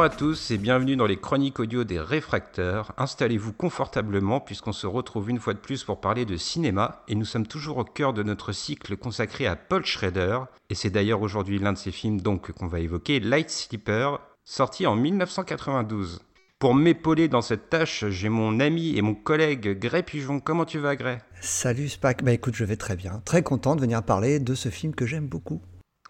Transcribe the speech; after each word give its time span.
Bonjour 0.00 0.14
à 0.14 0.16
tous 0.16 0.50
et 0.50 0.56
bienvenue 0.56 0.96
dans 0.96 1.04
les 1.04 1.18
chroniques 1.18 1.60
audio 1.60 1.84
des 1.84 2.00
réfracteurs. 2.00 2.94
Installez-vous 2.96 3.52
confortablement 3.52 4.40
puisqu'on 4.40 4.72
se 4.72 4.86
retrouve 4.86 5.28
une 5.28 5.38
fois 5.38 5.52
de 5.52 5.58
plus 5.58 5.84
pour 5.84 6.00
parler 6.00 6.24
de 6.24 6.38
cinéma 6.38 7.02
et 7.06 7.14
nous 7.14 7.26
sommes 7.26 7.46
toujours 7.46 7.76
au 7.76 7.84
cœur 7.84 8.14
de 8.14 8.22
notre 8.22 8.52
cycle 8.52 8.96
consacré 8.96 9.46
à 9.46 9.56
Paul 9.56 9.84
Schrader 9.84 10.38
et 10.70 10.74
c'est 10.74 10.88
d'ailleurs 10.88 11.20
aujourd'hui 11.20 11.58
l'un 11.58 11.74
de 11.74 11.78
ces 11.78 11.90
films 11.90 12.22
donc 12.22 12.50
qu'on 12.52 12.66
va 12.66 12.80
évoquer, 12.80 13.20
Light 13.20 13.50
Sleeper, 13.50 14.20
sorti 14.42 14.86
en 14.86 14.96
1992. 14.96 16.22
Pour 16.58 16.74
m'épauler 16.74 17.28
dans 17.28 17.42
cette 17.42 17.68
tâche, 17.68 18.06
j'ai 18.08 18.30
mon 18.30 18.58
ami 18.58 18.96
et 18.96 19.02
mon 19.02 19.14
collègue 19.14 19.78
Gray 19.78 20.02
Pigeon. 20.02 20.40
Comment 20.40 20.64
tu 20.64 20.78
vas 20.78 20.96
Gray 20.96 21.18
Salut 21.42 21.90
Spack, 21.90 22.24
bah 22.24 22.32
écoute 22.32 22.54
je 22.56 22.64
vais 22.64 22.76
très 22.76 22.96
bien. 22.96 23.20
Très 23.26 23.42
content 23.42 23.76
de 23.76 23.82
venir 23.82 24.02
parler 24.02 24.40
de 24.40 24.54
ce 24.54 24.70
film 24.70 24.94
que 24.94 25.04
j'aime 25.04 25.28
beaucoup. 25.28 25.60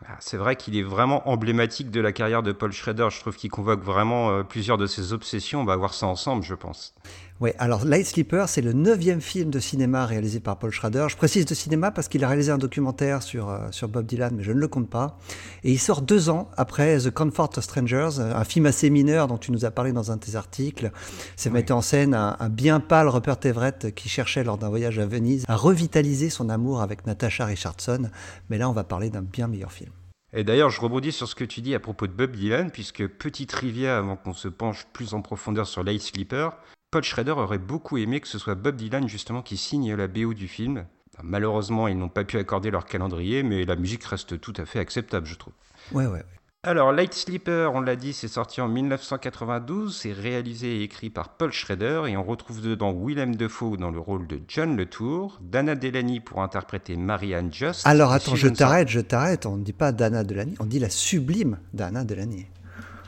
Ah, 0.07 0.17
c'est 0.21 0.39
vrai 0.39 0.57
qu'il 0.57 0.77
est 0.77 0.83
vraiment 0.83 1.29
emblématique 1.29 1.91
de 1.91 2.01
la 2.01 2.13
carrière 2.13 2.43
de 2.43 2.53
Paul 2.53 2.73
Schrader. 2.73 3.09
Je 3.11 3.21
trouve 3.21 3.37
qu'il 3.37 3.51
convoque 3.51 3.83
vraiment 3.83 4.31
euh, 4.31 4.43
plusieurs 4.43 4.79
de 4.79 4.87
ses 4.87 5.13
obsessions. 5.13 5.61
On 5.61 5.65
va 5.65 5.77
voir 5.77 5.93
ça 5.93 6.07
ensemble, 6.07 6.43
je 6.43 6.55
pense. 6.55 6.95
Oui, 7.41 7.53
alors 7.59 7.87
Light 7.87 8.07
Sleeper, 8.07 8.51
c'est 8.51 8.61
le 8.61 8.75
neuvième 8.75 9.23
film 9.23 9.49
de 9.49 9.61
cinéma 9.61 10.05
réalisé 10.05 10.41
par 10.41 10.59
Paul 10.59 10.71
Schrader. 10.71 11.07
Je 11.09 11.17
précise 11.17 11.47
de 11.47 11.55
cinéma 11.55 11.91
parce 11.91 12.07
qu'il 12.07 12.23
a 12.23 12.29
réalisé 12.29 12.53
un 12.53 12.59
documentaire 12.59 13.23
sur, 13.23 13.49
euh, 13.49 13.61
sur 13.71 13.89
Bob 13.89 14.05
Dylan, 14.05 14.35
mais 14.37 14.43
je 14.43 14.53
ne 14.53 14.59
le 14.59 14.69
compte 14.69 14.91
pas. 14.91 15.17
Et 15.65 15.73
il 15.73 15.79
sort 15.79 16.03
deux 16.03 16.29
ans 16.29 16.51
après 16.59 16.99
The 16.99 17.11
Comfort 17.11 17.53
of 17.57 17.65
Strangers, 17.65 18.21
un 18.21 18.45
film 18.45 18.67
assez 18.67 18.91
mineur 18.91 19.27
dont 19.27 19.39
tu 19.39 19.53
nous 19.53 19.65
as 19.65 19.71
parlé 19.71 19.93
dans 19.93 20.13
un 20.13 20.17
de 20.17 20.21
tes 20.21 20.37
articles. 20.37 20.93
C'est 21.35 21.49
mettait 21.49 21.73
en 21.73 21.81
scène 21.81 22.13
un, 22.13 22.37
un, 22.39 22.51
bien 22.51 22.79
pâle 22.79 23.09
Rupert 23.09 23.39
Everett 23.45 23.95
qui 23.95 24.11
cherchait 24.11 24.45
lors 24.45 24.59
d'un 24.59 24.69
voyage 24.69 24.99
à 24.99 25.07
Venise 25.07 25.47
à 25.49 25.57
revitaliser 25.57 26.29
son 26.29 26.51
amour 26.51 26.83
avec 26.83 27.07
Natasha 27.07 27.47
Richardson. 27.47 28.11
Mais 28.51 28.59
là, 28.59 28.69
on 28.69 28.75
va 28.75 28.85
parler 28.85 29.09
d'un 29.09 29.23
bien 29.23 29.49
meilleur 29.49 29.73
film. 29.73 29.93
Et 30.35 30.45
d'ailleurs, 30.45 30.69
je 30.69 30.81
rebondis 30.83 31.13
sur 31.13 31.27
ce 31.27 31.35
que 31.35 31.45
tu 31.45 31.63
dis 31.63 31.75
à 31.75 31.81
propos 31.81 32.07
de 32.07 32.13
Bob 32.13 32.37
Dylan, 32.37 32.71
puisque 32.71 33.07
petite 33.09 33.49
trivia 33.49 33.97
avant 33.97 34.17
qu'on 34.17 34.35
se 34.35 34.49
penche 34.49 34.87
plus 34.93 35.15
en 35.15 35.23
profondeur 35.23 35.67
sur 35.67 35.83
Light 35.83 36.03
Sleeper, 36.03 36.53
Paul 36.91 37.05
Schrader 37.05 37.31
aurait 37.33 37.59
beaucoup 37.59 37.99
aimé 37.99 38.21
que 38.21 38.27
ce 38.27 38.37
soit 38.37 38.57
Bob 38.57 38.75
Dylan 38.75 39.09
justement 39.09 39.43
qui 39.43 39.57
signe 39.57 39.95
la 39.95 40.09
BO 40.09 40.35
du 40.35 40.49
film. 40.49 40.87
Malheureusement, 41.23 41.87
ils 41.87 41.97
n'ont 41.97 42.09
pas 42.09 42.25
pu 42.25 42.37
accorder 42.37 42.73
leur 42.73 42.85
calendrier, 42.85 43.45
mais 43.45 43.65
la 43.65 43.77
musique 43.77 44.03
reste 44.03 44.41
tout 44.41 44.55
à 44.57 44.65
fait 44.65 44.81
acceptable, 44.81 45.27
je 45.27 45.37
trouve. 45.37 45.53
Ouais, 45.93 46.07
ouais. 46.07 46.25
Alors, 46.65 46.91
Light 46.91 47.15
Sleeper, 47.15 47.73
on 47.75 47.81
l'a 47.81 47.95
dit, 47.95 48.13
c'est 48.13 48.27
sorti 48.27 48.61
en 48.61 48.67
1992, 48.67 49.97
c'est 49.97 50.13
réalisé 50.13 50.79
et 50.79 50.83
écrit 50.83 51.11
par 51.11 51.29
Paul 51.29 51.53
Schrader, 51.53 52.03
et 52.09 52.17
on 52.17 52.25
retrouve 52.25 52.61
dedans 52.61 52.93
Willem 52.93 53.37
Dafoe 53.37 53.77
dans 53.77 53.93
le 53.93 54.01
rôle 54.01 54.27
de 54.27 54.41
John 54.49 54.77
Letour, 54.77 55.39
Dana 55.41 55.77
Delany 55.77 56.19
pour 56.19 56.43
interpréter 56.43 56.97
Marianne 56.97 57.53
Just. 57.53 57.87
Alors 57.87 58.11
attends, 58.11 58.35
je 58.35 58.49
t'arrête, 58.49 58.89
je 58.89 59.01
t'arrête, 59.01 59.47
on 59.47 59.57
ne 59.57 59.63
dit 59.63 59.73
pas 59.73 59.93
Dana 59.93 60.25
Delany, 60.25 60.57
on 60.59 60.67
dit 60.67 60.81
la 60.81 60.91
sublime 60.91 61.61
Dana 61.73 62.03
Delany. 62.03 62.47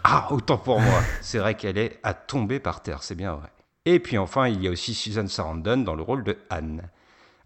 Ah, 0.05 0.29
autant 0.33 0.57
pour 0.57 0.81
moi, 0.81 1.01
c'est 1.21 1.39
vrai 1.39 1.57
qu'elle 1.57 1.79
est 1.79 1.99
à 2.03 2.15
tomber 2.15 2.59
par 2.59 2.83
terre, 2.83 3.03
c'est 3.03 3.15
bien 3.15 3.35
vrai. 3.35 3.52
Et 3.85 3.99
puis 3.99 4.17
enfin, 4.17 4.49
il 4.49 4.63
y 4.63 4.69
a 4.69 4.71
aussi 4.71 4.95
Susan 4.95 5.27
Sarandon 5.27 5.79
dans 5.79 5.95
le 5.95 6.03
rôle 6.03 6.23
de 6.23 6.39
Anne. 6.51 6.89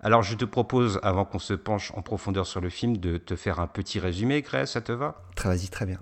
Alors 0.01 0.23
je 0.23 0.35
te 0.35 0.45
propose, 0.45 1.01
avant 1.03 1.25
qu'on 1.25 1.39
se 1.39 1.55
penche 1.55 1.93
en 1.97 2.03
profondeur 2.03 2.47
sur 2.47 2.61
le 2.61 2.69
film, 2.69 2.99
de 2.99 3.17
te 3.17 3.37
faire 3.37 3.59
un 3.59 3.67
petit 3.67 3.99
résumé, 3.99 4.43
Grès, 4.43 4.67
ça 4.67 4.83
te 4.83 4.93
va? 4.93 5.25
Très 5.35 5.49
vas-y, 5.49 5.69
très 5.69 5.87
bien. 5.87 6.01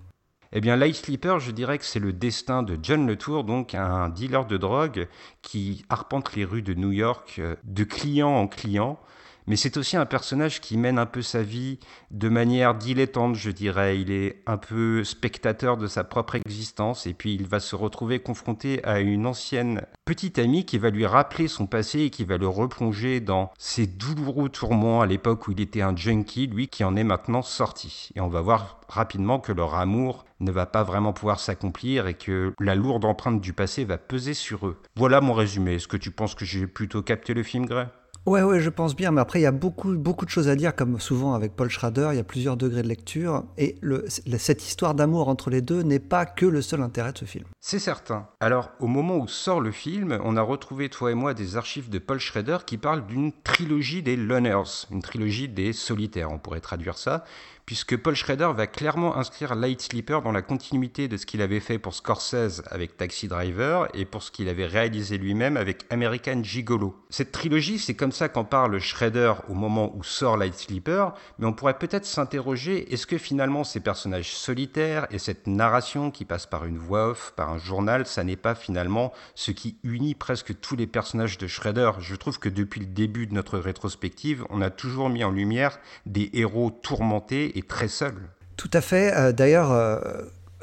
Eh 0.52 0.60
bien, 0.60 0.76
Light 0.76 0.94
Sleeper, 0.94 1.40
je 1.40 1.50
dirais 1.50 1.78
que 1.78 1.84
c'est 1.84 2.00
le 2.00 2.12
destin 2.12 2.62
de 2.62 2.78
John 2.80 3.06
Letour, 3.06 3.44
donc 3.44 3.74
un 3.74 4.08
dealer 4.08 4.46
de 4.46 4.56
drogue 4.56 5.08
qui 5.42 5.84
arpente 5.88 6.34
les 6.34 6.44
rues 6.44 6.62
de 6.62 6.74
New 6.74 6.92
York 6.92 7.36
euh, 7.38 7.56
de 7.64 7.84
client 7.84 8.30
en 8.30 8.46
client, 8.46 8.98
mais 9.46 9.56
c'est 9.56 9.76
aussi 9.76 9.96
un 9.96 10.06
personnage 10.06 10.60
qui 10.60 10.76
mène 10.76 10.98
un 10.98 11.06
peu 11.06 11.22
sa 11.22 11.42
vie 11.42 11.78
de 12.10 12.28
manière 12.28 12.74
dilettante, 12.74 13.34
je 13.34 13.50
dirais. 13.50 14.00
Il 14.00 14.10
est 14.10 14.42
un 14.46 14.56
peu 14.56 15.04
spectateur 15.04 15.76
de 15.76 15.86
sa 15.86 16.04
propre 16.04 16.36
existence 16.36 17.06
et 17.06 17.14
puis 17.14 17.34
il 17.34 17.46
va 17.46 17.60
se 17.60 17.76
retrouver 17.76 18.20
confronté 18.20 18.82
à 18.84 19.00
une 19.00 19.26
ancienne 19.26 19.82
petite 20.04 20.38
amie 20.38 20.64
qui 20.64 20.78
va 20.78 20.90
lui 20.90 21.06
rappeler 21.06 21.48
son 21.48 21.66
passé 21.66 22.00
et 22.00 22.10
qui 22.10 22.24
va 22.24 22.38
le 22.38 22.48
replonger 22.48 23.20
dans 23.20 23.52
ses 23.58 23.86
douloureux 23.86 24.48
tourments 24.48 25.02
à 25.02 25.06
l'époque 25.06 25.46
où 25.48 25.52
il 25.52 25.60
était 25.60 25.82
un 25.82 25.94
junkie, 25.94 26.46
lui 26.46 26.68
qui 26.68 26.84
en 26.84 26.96
est 26.96 27.04
maintenant 27.04 27.42
sorti. 27.42 28.10
Et 28.14 28.20
on 28.20 28.28
va 28.28 28.40
voir 28.40 28.80
rapidement 28.88 29.40
que 29.40 29.52
leur 29.52 29.74
amour 29.74 30.24
ne 30.40 30.50
va 30.50 30.66
pas 30.66 30.82
vraiment 30.82 31.12
pouvoir 31.12 31.40
s'accomplir 31.40 32.06
et 32.06 32.14
que 32.14 32.54
la 32.60 32.74
lourde 32.74 33.04
empreinte 33.04 33.40
du 33.40 33.52
passé 33.52 33.84
va 33.84 33.98
peser 33.98 34.34
sur 34.34 34.66
eux. 34.66 34.80
Voilà 34.96 35.20
mon 35.20 35.32
résumé. 35.32 35.74
Est-ce 35.74 35.88
que 35.88 35.96
tu 35.96 36.10
penses 36.10 36.34
que 36.34 36.44
j'ai 36.44 36.66
plutôt 36.66 37.02
capté 37.02 37.34
le 37.34 37.42
film, 37.42 37.66
Gray 37.66 37.86
Ouais, 38.26 38.42
ouais, 38.42 38.58
je 38.60 38.70
pense 38.70 38.96
bien. 38.96 39.10
Mais 39.10 39.20
après, 39.20 39.40
il 39.40 39.42
y 39.42 39.46
a 39.46 39.52
beaucoup, 39.52 39.94
beaucoup 39.96 40.24
de 40.24 40.30
choses 40.30 40.48
à 40.48 40.56
dire, 40.56 40.74
comme 40.74 40.98
souvent 40.98 41.34
avec 41.34 41.54
Paul 41.54 41.68
Schrader. 41.68 42.08
Il 42.12 42.16
y 42.16 42.20
a 42.20 42.24
plusieurs 42.24 42.56
degrés 42.56 42.82
de 42.82 42.88
lecture. 42.88 43.44
Et 43.58 43.76
cette 44.38 44.66
histoire 44.66 44.94
d'amour 44.94 45.28
entre 45.28 45.50
les 45.50 45.60
deux 45.60 45.82
n'est 45.82 45.98
pas 45.98 46.24
que 46.24 46.46
le 46.46 46.62
seul 46.62 46.80
intérêt 46.80 47.12
de 47.12 47.18
ce 47.18 47.26
film. 47.26 47.44
C'est 47.60 47.78
certain. 47.78 48.28
Alors, 48.40 48.70
au 48.80 48.86
moment 48.86 49.18
où 49.18 49.28
sort 49.28 49.60
le 49.60 49.72
film, 49.72 50.18
on 50.24 50.38
a 50.38 50.42
retrouvé, 50.42 50.88
toi 50.88 51.10
et 51.10 51.14
moi, 51.14 51.34
des 51.34 51.58
archives 51.58 51.90
de 51.90 51.98
Paul 51.98 52.18
Schrader 52.18 52.58
qui 52.66 52.78
parlent 52.78 53.06
d'une 53.06 53.32
trilogie 53.42 54.02
des 54.02 54.16
Loners, 54.16 54.86
une 54.90 55.02
trilogie 55.02 55.48
des 55.48 55.74
solitaires, 55.74 56.32
on 56.32 56.38
pourrait 56.38 56.60
traduire 56.60 56.96
ça 56.96 57.24
puisque 57.66 57.96
Paul 57.96 58.14
Schrader 58.14 58.50
va 58.54 58.66
clairement 58.66 59.16
inscrire 59.16 59.54
Light 59.54 59.80
Sleeper 59.80 60.22
dans 60.22 60.32
la 60.32 60.42
continuité 60.42 61.08
de 61.08 61.16
ce 61.16 61.26
qu'il 61.26 61.40
avait 61.40 61.60
fait 61.60 61.78
pour 61.78 61.94
Scorsese 61.94 62.62
avec 62.70 62.96
Taxi 62.96 63.28
Driver 63.28 63.88
et 63.94 64.04
pour 64.04 64.22
ce 64.22 64.30
qu'il 64.30 64.48
avait 64.48 64.66
réalisé 64.66 65.16
lui-même 65.16 65.56
avec 65.56 65.84
American 65.90 66.42
Gigolo. 66.42 66.94
Cette 67.08 67.32
trilogie, 67.32 67.78
c'est 67.78 67.94
comme 67.94 68.12
ça 68.12 68.28
qu'en 68.28 68.44
parle 68.44 68.78
Schrader 68.78 69.34
au 69.48 69.54
moment 69.54 69.94
où 69.96 70.02
sort 70.02 70.36
Light 70.36 70.54
Sleeper, 70.54 71.14
mais 71.38 71.46
on 71.46 71.52
pourrait 71.52 71.78
peut-être 71.78 72.04
s'interroger, 72.04 72.92
est-ce 72.92 73.06
que 73.06 73.18
finalement 73.18 73.64
ces 73.64 73.80
personnages 73.80 74.34
solitaires 74.34 75.06
et 75.10 75.18
cette 75.18 75.46
narration 75.46 76.10
qui 76.10 76.24
passe 76.24 76.46
par 76.46 76.66
une 76.66 76.78
voix 76.78 77.08
off, 77.08 77.32
par 77.36 77.50
un 77.50 77.58
journal, 77.58 78.06
ça 78.06 78.24
n'est 78.24 78.36
pas 78.36 78.54
finalement 78.54 79.12
ce 79.34 79.52
qui 79.52 79.78
unit 79.84 80.14
presque 80.14 80.60
tous 80.60 80.76
les 80.76 80.86
personnages 80.86 81.38
de 81.38 81.46
Schrader? 81.46 81.92
Je 82.00 82.14
trouve 82.14 82.38
que 82.38 82.48
depuis 82.48 82.80
le 82.80 82.86
début 82.86 83.26
de 83.26 83.34
notre 83.34 83.58
rétrospective, 83.58 84.44
on 84.50 84.60
a 84.60 84.70
toujours 84.70 85.08
mis 85.08 85.24
en 85.24 85.30
lumière 85.30 85.78
des 86.04 86.30
héros 86.34 86.70
tourmentés 86.70 87.53
est 87.54 87.68
très 87.68 87.88
seul. 87.88 88.14
Tout 88.56 88.70
à 88.72 88.80
fait. 88.80 89.12
Euh, 89.14 89.32
d'ailleurs, 89.32 89.72
euh, 89.72 89.98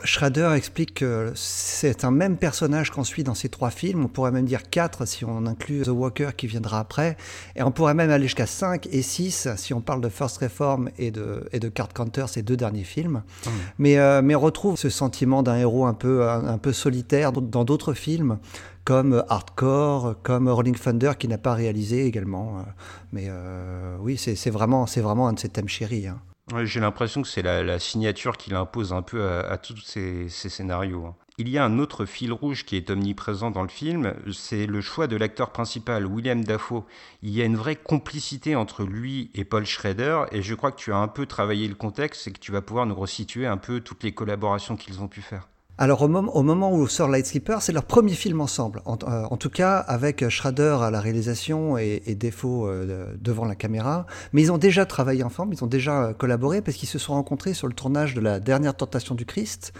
Schrader 0.03 0.53
explique 0.55 0.95
que 0.95 1.31
c'est 1.35 2.03
un 2.03 2.11
même 2.11 2.37
personnage 2.37 2.89
qu'on 2.89 3.03
suit 3.03 3.23
dans 3.23 3.35
ces 3.35 3.49
trois 3.49 3.69
films. 3.69 4.05
On 4.05 4.07
pourrait 4.07 4.31
même 4.31 4.45
dire 4.45 4.69
quatre 4.69 5.05
si 5.05 5.25
on 5.25 5.45
inclut 5.45 5.83
The 5.83 5.89
Walker 5.89 6.29
qui 6.35 6.47
viendra 6.47 6.79
après. 6.79 7.17
Et 7.55 7.63
on 7.63 7.71
pourrait 7.71 7.93
même 7.93 8.09
aller 8.09 8.23
jusqu'à 8.23 8.47
5 8.47 8.87
et 8.91 9.01
6 9.01 9.49
si 9.57 9.73
on 9.73 9.81
parle 9.81 10.01
de 10.01 10.09
First 10.09 10.37
Reform 10.37 10.89
et 10.97 11.11
de, 11.11 11.47
et 11.51 11.59
de 11.59 11.69
Card 11.69 11.89
Counter, 11.93 12.25
ces 12.27 12.41
deux 12.41 12.57
derniers 12.57 12.83
films. 12.83 13.21
Mmh. 13.45 13.49
Mais, 13.77 13.97
euh, 13.97 14.21
mais 14.23 14.35
on 14.35 14.39
retrouve 14.39 14.77
ce 14.77 14.89
sentiment 14.89 15.43
d'un 15.43 15.57
héros 15.57 15.85
un 15.85 15.93
peu, 15.93 16.27
un, 16.27 16.57
peu 16.57 16.73
solitaire 16.73 17.31
dans 17.31 17.63
d'autres 17.63 17.93
films 17.93 18.39
comme 18.83 19.23
Hardcore, 19.29 20.15
comme 20.23 20.49
Rolling 20.49 20.75
Thunder 20.75 21.11
qui 21.19 21.27
n'a 21.27 21.37
pas 21.37 21.53
réalisé 21.53 22.05
également. 22.05 22.65
Mais 23.11 23.25
euh, 23.29 23.95
oui, 23.99 24.17
c'est 24.17 24.49
vraiment, 24.49 24.85
vraiment 24.85 25.27
un 25.27 25.33
de 25.33 25.39
ses 25.39 25.49
thèmes 25.49 25.69
chéris. 25.69 26.07
Hein. 26.07 26.19
J'ai 26.63 26.79
l'impression 26.79 27.21
que 27.21 27.27
c'est 27.27 27.41
la, 27.41 27.79
signature 27.79 28.37
qu'il 28.37 28.55
impose 28.55 28.93
un 28.93 29.01
peu 29.01 29.25
à, 29.25 29.57
tous 29.57 29.77
ces, 29.77 30.29
scénarios. 30.29 31.05
Hein. 31.05 31.15
Il 31.37 31.49
y 31.49 31.57
a 31.57 31.65
un 31.65 31.79
autre 31.79 32.05
fil 32.05 32.31
rouge 32.33 32.65
qui 32.65 32.75
est 32.75 32.89
omniprésent 32.89 33.51
dans 33.51 33.63
le 33.63 33.69
film, 33.69 34.13
c'est 34.31 34.67
le 34.67 34.81
choix 34.81 35.07
de 35.07 35.15
l'acteur 35.15 35.51
principal, 35.51 36.05
William 36.05 36.43
Dafoe. 36.43 36.83
Il 37.23 37.31
y 37.31 37.41
a 37.41 37.45
une 37.45 37.55
vraie 37.55 37.75
complicité 37.75 38.55
entre 38.55 38.83
lui 38.83 39.31
et 39.33 39.45
Paul 39.45 39.65
Schrader, 39.65 40.25
et 40.31 40.41
je 40.41 40.53
crois 40.53 40.71
que 40.71 40.79
tu 40.79 40.91
as 40.91 40.97
un 40.97 41.07
peu 41.07 41.25
travaillé 41.25 41.67
le 41.67 41.75
contexte 41.75 42.27
et 42.27 42.31
que 42.31 42.39
tu 42.39 42.51
vas 42.51 42.61
pouvoir 42.61 42.85
nous 42.85 42.95
resituer 42.95 43.47
un 43.47 43.57
peu 43.57 43.79
toutes 43.79 44.03
les 44.03 44.11
collaborations 44.11 44.75
qu'ils 44.75 45.01
ont 45.01 45.07
pu 45.07 45.21
faire. 45.21 45.47
Alors 45.81 46.03
au, 46.03 46.07
moment 46.43 46.71
où 46.71 46.87
sort 46.87 47.07
Light 47.07 47.25
Sleeper, 47.25 47.63
c'est 47.63 47.71
leur 47.71 47.85
premier 47.85 48.13
film 48.13 48.39
ensemble, 48.39 48.83
en, 48.85 48.99
euh, 49.01 49.35
tout 49.37 49.49
cas 49.49 49.77
avec 49.79 50.29
Schrader 50.29 50.77
à 50.83 50.91
la 50.91 51.01
réalisation 51.01 51.75
et, 51.75 52.03
et 52.05 52.13
Défaut 52.13 52.67
euh, 52.67 53.07
devant 53.19 53.45
la 53.45 53.55
caméra. 53.55 54.05
Mais 54.31 54.43
ils 54.43 54.51
ont 54.51 54.59
déjà 54.59 54.85
travaillé 54.85 55.23
ensemble, 55.23 55.55
ils 55.55 55.63
ont 55.63 55.67
déjà 55.67 56.03
euh, 56.03 56.13
collaboré 56.13 56.61
parce 56.61 56.77
qu'ils 56.77 56.87
se 56.87 56.99
sont 56.99 57.13
rencontrés 57.13 57.55
sur 57.55 57.65
le 57.65 57.73
tournage 57.73 58.13
de 58.13 58.21
La 58.21 58.39
Dernière 58.39 58.75
Tentation 58.75 59.15
du 59.15 59.25
Christ 59.25 59.73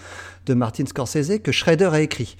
de 0.47 0.55
Martin 0.55 0.87
Scorsese 0.87 1.37
que 1.43 1.51
Schrader 1.51 1.91
a 1.93 2.01
écrit. 2.01 2.35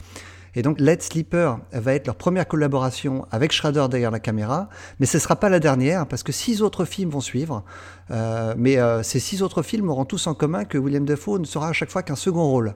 Et 0.56 0.62
donc, 0.62 0.80
Light 0.80 1.01
Sleeper 1.01 1.59
va 1.71 1.94
être 1.94 2.07
leur 2.07 2.15
première 2.15 2.48
collaboration 2.48 3.25
avec 3.31 3.51
Schrader 3.51 3.88
derrière 3.89 4.12
la 4.12 4.19
caméra, 4.19 4.69
mais 5.00 5.06
ce 5.06 5.18
ne 5.18 5.21
sera 5.21 5.36
pas 5.36 5.50
la 5.50 5.59
dernière, 5.59 6.07
parce 6.07 6.24
que 6.24 6.31
six 6.31 6.62
autres 6.62 6.86
films 6.86 7.09
vont 7.09 7.21
suivre. 7.21 7.63
Euh, 8.12 8.53
mais 8.57 8.77
euh, 8.77 9.03
ces 9.03 9.19
six 9.19 9.42
autres 9.42 9.62
films 9.62 9.89
auront 9.89 10.06
tous 10.06 10.27
en 10.27 10.33
commun 10.33 10.65
que 10.65 10.77
William 10.77 11.06
Dafoe 11.06 11.39
ne 11.39 11.45
sera 11.45 11.69
à 11.69 11.74
chaque 11.74 11.89
fois 11.89 12.03
qu'un 12.03 12.15
second 12.15 12.44
rôle. 12.44 12.74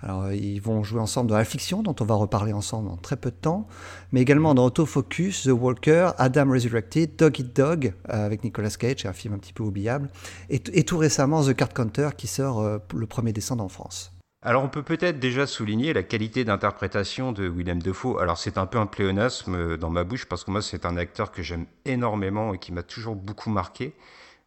Alors, 0.00 0.30
ils 0.30 0.60
vont 0.60 0.84
jouer 0.84 1.00
ensemble 1.00 1.28
dans 1.28 1.36
La 1.36 1.44
Fiction, 1.44 1.82
dont 1.82 1.96
on 1.98 2.04
va 2.04 2.14
reparler 2.14 2.52
ensemble 2.52 2.88
en 2.88 2.96
très 2.96 3.16
peu 3.16 3.30
de 3.30 3.36
temps, 3.36 3.66
mais 4.12 4.20
également 4.20 4.54
dans 4.54 4.66
Autofocus, 4.66 5.44
The 5.44 5.48
Walker, 5.48 6.10
Adam 6.18 6.50
Resurrected, 6.50 7.16
Dog 7.16 7.40
Eat 7.40 7.56
Dog, 7.56 7.94
euh, 8.08 8.26
avec 8.26 8.44
Nicolas 8.44 8.70
Cage, 8.70 9.06
un 9.06 9.12
film 9.12 9.34
un 9.34 9.38
petit 9.38 9.52
peu 9.52 9.64
oubliable, 9.64 10.08
et, 10.50 10.62
et 10.72 10.84
tout 10.84 10.98
récemment 10.98 11.42
The 11.42 11.54
Card 11.54 11.74
Counter, 11.74 12.10
qui 12.16 12.28
sort 12.28 12.60
euh, 12.60 12.78
le 12.94 13.06
1er 13.06 13.32
décembre 13.32 13.64
en 13.64 13.68
France. 13.68 14.12
Alors 14.48 14.64
on 14.64 14.70
peut 14.70 14.82
peut-être 14.82 15.20
déjà 15.20 15.46
souligner 15.46 15.92
la 15.92 16.02
qualité 16.02 16.42
d'interprétation 16.42 17.32
de 17.32 17.46
Willem 17.46 17.82
Dafoe. 17.82 18.18
Alors 18.18 18.38
c'est 18.38 18.56
un 18.56 18.64
peu 18.64 18.78
un 18.78 18.86
pléonasme 18.86 19.76
dans 19.76 19.90
ma 19.90 20.04
bouche 20.04 20.24
parce 20.24 20.42
que 20.42 20.50
moi 20.50 20.62
c'est 20.62 20.86
un 20.86 20.96
acteur 20.96 21.32
que 21.32 21.42
j'aime 21.42 21.66
énormément 21.84 22.54
et 22.54 22.58
qui 22.58 22.72
m'a 22.72 22.82
toujours 22.82 23.14
beaucoup 23.14 23.50
marqué. 23.50 23.92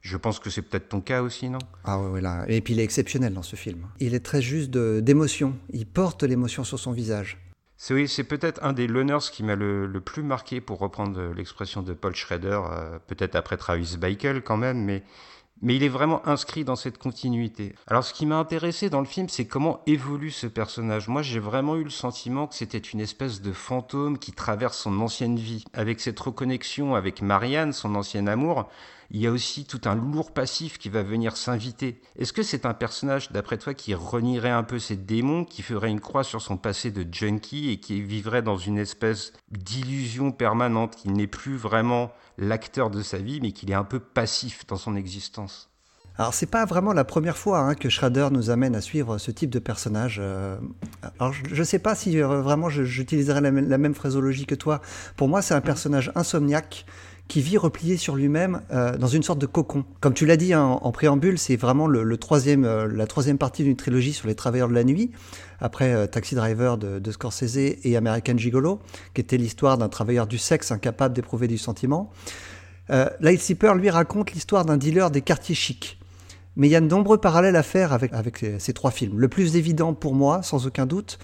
Je 0.02 0.18
pense 0.18 0.40
que 0.40 0.50
c'est 0.50 0.64
peut-être 0.64 0.90
ton 0.90 1.02
cas 1.02 1.22
aussi, 1.22 1.50
non? 1.50 1.60
Ah 1.84 2.00
ouais, 2.00 2.20
là. 2.20 2.46
Et 2.48 2.62
puis 2.62 2.74
il 2.74 2.80
est 2.80 2.84
exceptionnel 2.84 3.36
dans 3.36 3.44
ce 3.44 3.56
film. 3.56 3.86
Il 4.00 4.16
est 4.16 4.26
très 4.26 4.42
juste 4.42 4.72
d'émotion. 4.72 5.56
Il 5.72 5.86
porte 5.86 6.24
l'émotion 6.24 6.64
sur 6.64 6.80
son 6.80 6.94
visage. 6.94 7.38
C'est 7.78 7.94
oui, 7.94 8.08
c'est 8.08 8.24
peut-être 8.24 8.64
un 8.64 8.74
des 8.74 8.88
loners 8.88 9.30
qui 9.32 9.44
m'a 9.44 9.56
le, 9.56 9.88
plus 10.04 10.24
marqué, 10.24 10.62
pour 10.62 10.80
reprendre 10.80 11.32
l'expression 11.36 11.84
de 11.84 11.94
Paul 11.94 12.16
Schrader, 12.16 12.60
euh, 12.72 12.98
peut-être 13.06 13.36
après 13.36 13.58
Travis 13.58 13.98
Bickle 14.00 14.42
quand 14.42 14.58
même, 14.58 14.84
mais 14.84 15.04
mais 15.62 15.76
il 15.76 15.84
est 15.84 15.90
vraiment 15.90 16.28
inscrit 16.28 16.64
dans 16.64 16.76
cette 16.76 16.98
continuité. 16.98 17.76
Alors 17.88 18.04
ce 18.04 18.14
qui 18.14 18.26
m'a 18.26 18.38
intéressé 18.38 18.90
dans 18.90 19.00
le 19.00 19.06
film, 19.06 19.30
c'est 19.30 19.46
comment 19.46 19.82
évolue 19.86 20.32
ce 20.32 20.48
personnage. 20.48 21.08
Moi, 21.08 21.22
j'ai 21.22 21.40
vraiment 21.40 21.76
eu 21.76 21.84
le 21.84 21.90
sentiment 21.90 22.48
que 22.48 22.56
c'était 22.56 22.78
une 22.78 23.00
espèce 23.00 23.42
de 23.42 23.52
fantôme 23.52 24.18
qui 24.18 24.32
traverse 24.32 24.78
son 24.78 25.00
ancienne 25.00 25.38
vie. 25.38 25.66
Avec 25.74 26.00
cette 26.00 26.20
reconnexion 26.20 26.96
avec 26.96 27.22
Marianne, 27.22 27.74
son 27.74 27.96
ancien 27.96 28.28
amour, 28.28 28.70
il 29.14 29.20
y 29.20 29.28
a 29.28 29.32
aussi 29.32 29.66
tout 29.66 29.82
un 29.86 29.96
lourd 29.96 30.32
passif 30.32 30.78
qui 30.78 30.88
va 30.88 31.04
venir 31.04 31.36
s'inviter. 31.36 32.02
Est-ce 32.18 32.32
que 32.32 32.44
c'est 32.44 32.66
un 32.66 32.74
personnage, 32.74 33.32
d'après 33.32 33.58
toi, 33.58 33.74
qui 33.74 33.94
renierait 33.94 34.50
un 34.50 34.64
peu 34.64 34.80
ses 34.80 34.96
démons, 34.96 35.44
qui 35.44 35.62
ferait 35.62 35.92
une 35.92 36.00
croix 36.00 36.24
sur 36.24 36.42
son 36.42 36.56
passé 36.56 36.92
de 36.92 37.06
junkie 37.14 37.72
et 37.72 37.80
qui 37.80 38.02
vivrait 38.02 38.42
dans 38.42 38.58
une 38.58 38.78
espèce 38.78 39.34
d'illusion 39.52 40.32
permanente, 40.32 40.96
qui 40.96 41.10
n'est 41.10 41.28
plus 41.28 41.58
vraiment 41.58 42.12
l'acteur 42.38 42.90
de 42.90 43.02
sa 43.02 43.18
vie, 43.18 43.42
mais 43.42 43.52
qu'il 43.52 43.70
est 43.70 43.76
un 43.76 43.84
peu 43.84 44.00
passif 44.00 44.66
dans 44.66 44.78
son 44.78 44.96
existence? 44.96 45.68
Alors 46.18 46.34
c'est 46.34 46.46
pas 46.46 46.66
vraiment 46.66 46.94
la 46.94 47.06
première 47.06 47.38
fois 47.38 47.60
hein, 47.60 47.74
que 47.74 47.90
Schrader 47.90 48.28
nous 48.32 48.50
amène 48.50 48.76
à 48.76 48.82
suivre 48.82 49.18
ce 49.18 49.32
type 49.32 49.50
de 49.50 49.60
personnage. 49.60 50.20
Euh, 50.22 50.58
alors 51.20 51.34
je 51.34 51.56
ne 51.56 51.64
sais 51.64 51.80
pas 51.80 51.96
si 51.96 52.22
euh, 52.22 52.42
vraiment 52.42 52.70
j'utiliserai 52.70 53.40
la, 53.40 53.50
la, 53.50 53.78
même 53.78 53.96
phraseologie 53.96 54.46
que 54.46 54.54
toi. 54.54 54.82
Pour 55.16 55.30
moi 55.30 55.42
c'est 55.42 55.54
un 55.54 55.62
personnage 55.62 56.12
insomniaque 56.14 56.86
qui 57.28 57.42
vit 57.42 57.58
replié 57.58 57.98
sur 57.98 58.16
lui-même 58.16 58.62
euh, 58.72 58.98
dans 58.98 59.08
une 59.08 59.24
sorte 59.24 59.40
de 59.40 59.46
cocon. 59.46 59.86
Comme 60.02 60.14
tu 60.14 60.26
l'as 60.26 60.38
dit 60.38 60.54
hein, 60.54 60.80
en, 60.82 60.92
préambule, 60.92 61.38
c'est 61.38 61.56
vraiment 61.56 61.88
le, 61.88 62.18
troisième, 62.18 62.66
euh, 62.66 62.88
la 62.88 63.08
troisième 63.08 63.38
partie 63.38 63.64
d'une 63.64 63.76
trilogie 63.76 64.14
sur 64.14 64.28
les 64.28 64.36
travailleurs 64.36 64.68
de 64.68 64.74
la 64.74 64.84
nuit, 64.84 65.12
après 65.60 65.94
euh, 65.94 66.08
Taxi 66.08 66.36
Driver 66.36 66.78
de, 66.78 67.12
Scorsese 67.12 67.58
et 67.58 67.96
American 67.96 68.38
Gigolo, 68.38 68.80
qui 69.14 69.22
était 69.22 69.38
l'histoire 69.38 69.78
d'un 69.78 69.90
travailleur 69.90 70.28
du 70.28 70.38
sexe 70.38 70.72
incapable 70.72 71.16
d'éprouver 71.16 71.48
du 71.48 71.58
sentiment. 71.58 72.12
Light 73.22 73.40
Sleeper, 73.40 73.76
lui, 73.76 73.90
raconte 73.90 74.34
l'histoire 74.34 74.66
d'un 74.66 74.76
dealer 74.76 75.12
des 75.12 75.22
quartiers 75.22 75.56
chics. 75.56 75.98
Mais 76.58 76.68
il 76.68 76.72
y 76.72 76.76
a 76.76 76.82
de 76.82 76.88
nombreux 76.88 77.20
parallèles 77.20 77.56
à 77.56 77.64
faire 77.64 77.94
avec 77.94 78.46
ces 78.60 78.74
trois 78.74 78.92
films. 78.92 79.18
Le 79.18 79.30
plus 79.30 79.56
évident 79.56 79.94
pour 79.94 80.14
moi, 80.14 80.44
sans 80.44 80.68
aucun 80.68 80.86
doute, 80.86 81.18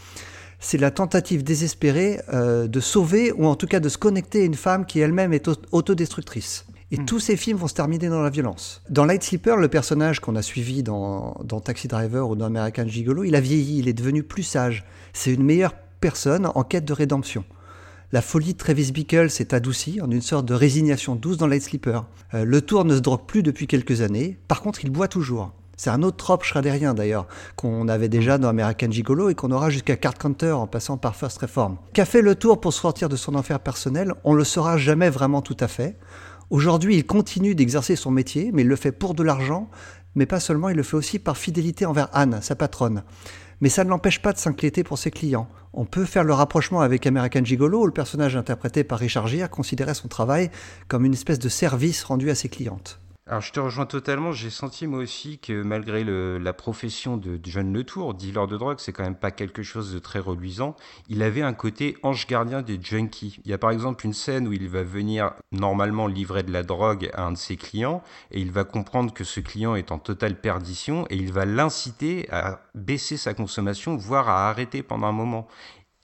c'est 0.59 0.77
la 0.77 0.91
tentative 0.91 1.43
désespérée 1.43 2.19
euh, 2.33 2.67
de 2.67 2.79
sauver 2.79 3.31
ou 3.31 3.45
en 3.45 3.55
tout 3.55 3.67
cas 3.67 3.79
de 3.79 3.89
se 3.89 3.97
connecter 3.97 4.41
à 4.41 4.45
une 4.45 4.55
femme 4.55 4.85
qui 4.85 4.99
elle-même 4.99 5.33
est 5.33 5.49
autodestructrice. 5.71 6.65
Et 6.89 6.99
hmm. 6.99 7.05
tous 7.05 7.19
ces 7.19 7.35
films 7.35 7.57
vont 7.57 7.67
se 7.67 7.73
terminer 7.73 8.07
dans 8.07 8.21
la 8.21 8.29
violence. 8.29 8.81
Dans 8.89 9.05
Light 9.05 9.23
Sleeper, 9.23 9.57
le 9.57 9.67
personnage 9.67 10.19
qu'on 10.19 10.35
a 10.35 10.41
suivi 10.41 10.83
dans, 10.83 11.33
Taxi 11.63 11.87
Driver 11.87 12.29
ou 12.29 12.35
dans 12.35 12.45
American 12.45 12.87
Gigolo, 12.87 13.23
il 13.23 13.35
a 13.35 13.41
vieilli, 13.41 13.79
il 13.79 13.87
est 13.87 13.93
devenu 13.93 14.23
plus 14.23 14.43
sage. 14.43 14.85
C'est 15.13 15.33
une 15.33 15.43
meilleure 15.43 15.75
personne 15.99 16.49
en 16.55 16.63
quête 16.63 16.85
de 16.85 16.93
rédemption. 16.93 17.43
La 18.13 18.21
folie 18.21 18.53
de 18.53 18.57
Travis 18.57 18.93
Bickle 18.93 19.29
s'est 19.29 19.53
adoucie 19.53 19.99
en 20.01 20.09
une 20.09 20.21
sorte 20.21 20.45
de 20.45 20.53
résignation 20.53 21.15
douce 21.15 21.35
dans 21.35 21.47
Light 21.47 21.63
Sleeper. 21.63 22.05
Euh, 22.33 22.45
le 22.45 22.61
tour 22.61 22.85
ne 22.85 22.95
se 22.95 23.01
drogue 23.01 23.25
plus 23.27 23.43
depuis 23.43 23.67
quelques 23.67 23.99
années, 23.99 24.37
par 24.47 24.61
contre 24.61 24.85
il 24.85 24.91
boit 24.91 25.09
toujours. 25.09 25.51
C'est 25.77 25.91
un 25.91 26.01
autre 26.01 26.17
trope 26.17 26.43
schraderien 26.43 26.95
d'ailleurs, 26.95 27.27
qu'on 27.55 27.87
avait 27.87 28.09
déjà 28.09 28.39
dans 28.39 28.49
American 28.49 28.89
Gigolo 28.89 29.29
et 29.29 29.35
qu'on 29.35 29.51
aura 29.51 29.69
jusqu'à 29.69 29.95
Card 29.95 30.15
Counter 30.15 30.51
en 30.51 30.65
passant 30.65 30.97
par 30.97 31.15
First 31.15 31.37
Reform. 31.37 31.77
Qu'a 31.93 32.05
fait 32.05 32.23
le 32.23 32.33
tour 32.33 32.59
pour 32.59 32.73
sortir 32.73 33.09
de 33.09 33.15
son 33.15 33.35
enfer 33.35 33.59
personnel 33.59 34.15
On 34.23 34.33
le 34.33 34.43
saura 34.43 34.77
jamais 34.77 35.11
vraiment 35.11 35.43
tout 35.43 35.57
à 35.59 35.67
fait. 35.67 35.95
Aujourd'hui, 36.49 36.95
il 36.95 37.05
continue 37.05 37.53
d'exercer 37.53 37.95
son 37.95 38.09
métier, 38.09 38.49
mais 38.53 38.63
il 38.63 38.67
le 38.67 38.75
fait 38.75 38.91
pour 38.91 39.13
de 39.13 39.21
l'argent, 39.21 39.69
mais 40.15 40.25
pas 40.25 40.39
seulement, 40.39 40.69
il 40.69 40.77
le 40.77 40.83
fait 40.83 40.97
aussi 40.97 41.19
par 41.19 41.37
fidélité 41.37 41.85
envers 41.85 42.09
Anne, 42.11 42.39
sa 42.41 42.55
patronne. 42.55 43.03
Mais 43.61 43.69
ça 43.69 43.83
ne 43.83 43.89
l'empêche 43.89 44.21
pas 44.21 44.33
de 44.33 44.39
s'inquiéter 44.39 44.83
pour 44.83 44.97
ses 44.97 45.11
clients. 45.11 45.47
On 45.73 45.85
peut 45.85 46.05
faire 46.05 46.23
le 46.23 46.33
rapprochement 46.33 46.81
avec 46.81 47.05
American 47.05 47.43
Gigolo, 47.43 47.81
où 47.81 47.85
le 47.85 47.91
personnage 47.91 48.35
interprété 48.35 48.83
par 48.83 48.97
Richard 48.97 49.27
Gere 49.27 49.49
considérait 49.49 49.93
son 49.93 50.07
travail 50.07 50.49
comme 50.87 51.05
une 51.05 51.13
espèce 51.13 51.39
de 51.39 51.49
service 51.49 52.03
rendu 52.03 52.31
à 52.31 52.35
ses 52.35 52.49
clientes. 52.49 52.99
Alors 53.29 53.41
je 53.41 53.51
te 53.51 53.59
rejoins 53.59 53.85
totalement, 53.85 54.31
j'ai 54.31 54.49
senti 54.49 54.87
moi 54.87 54.99
aussi 54.99 55.37
que 55.37 55.61
malgré 55.61 56.05
la 56.05 56.53
profession 56.53 57.17
de, 57.17 57.37
John 57.43 57.73
Letour, 57.73 58.13
dealer 58.13 58.47
de 58.47 58.55
drogue, 58.55 58.77
c'est 58.79 58.93
quand 58.93 59.03
même 59.03 59.17
pas 59.17 59.31
quelque 59.31 59.63
chose 59.63 59.93
de 59.93 59.99
très 59.99 60.19
reluisant, 60.19 60.77
il 61.09 61.21
avait 61.21 61.41
un 61.41 61.51
côté 61.51 61.97
ange 62.03 62.25
gardien 62.25 62.61
des 62.61 62.79
junkies. 62.81 63.41
Il 63.43 63.51
y 63.51 63.53
a 63.53 63.57
par 63.57 63.71
exemple 63.71 64.05
une 64.05 64.13
scène 64.13 64.47
où 64.47 64.53
il 64.53 64.69
va 64.69 64.83
venir 64.83 65.33
normalement 65.51 66.07
livrer 66.07 66.43
de 66.43 66.53
la 66.53 66.63
drogue 66.63 67.09
à 67.15 67.23
un 67.23 67.33
de 67.33 67.37
ses 67.37 67.57
clients 67.57 68.01
et 68.31 68.39
il 68.39 68.49
va 68.53 68.63
comprendre 68.63 69.13
que 69.13 69.25
ce 69.25 69.41
client 69.41 69.75
est 69.75 69.91
en 69.91 69.99
totale 69.99 70.39
perdition 70.39 71.05
et 71.09 71.17
il 71.17 71.33
va 71.33 71.43
l'inciter 71.43 72.29
à 72.31 72.61
baisser 72.75 73.17
sa 73.17 73.33
consommation, 73.33 73.97
voire 73.97 74.29
à 74.29 74.47
arrêter 74.47 74.83
pendant 74.83 75.07
un 75.07 75.11
moment 75.11 75.49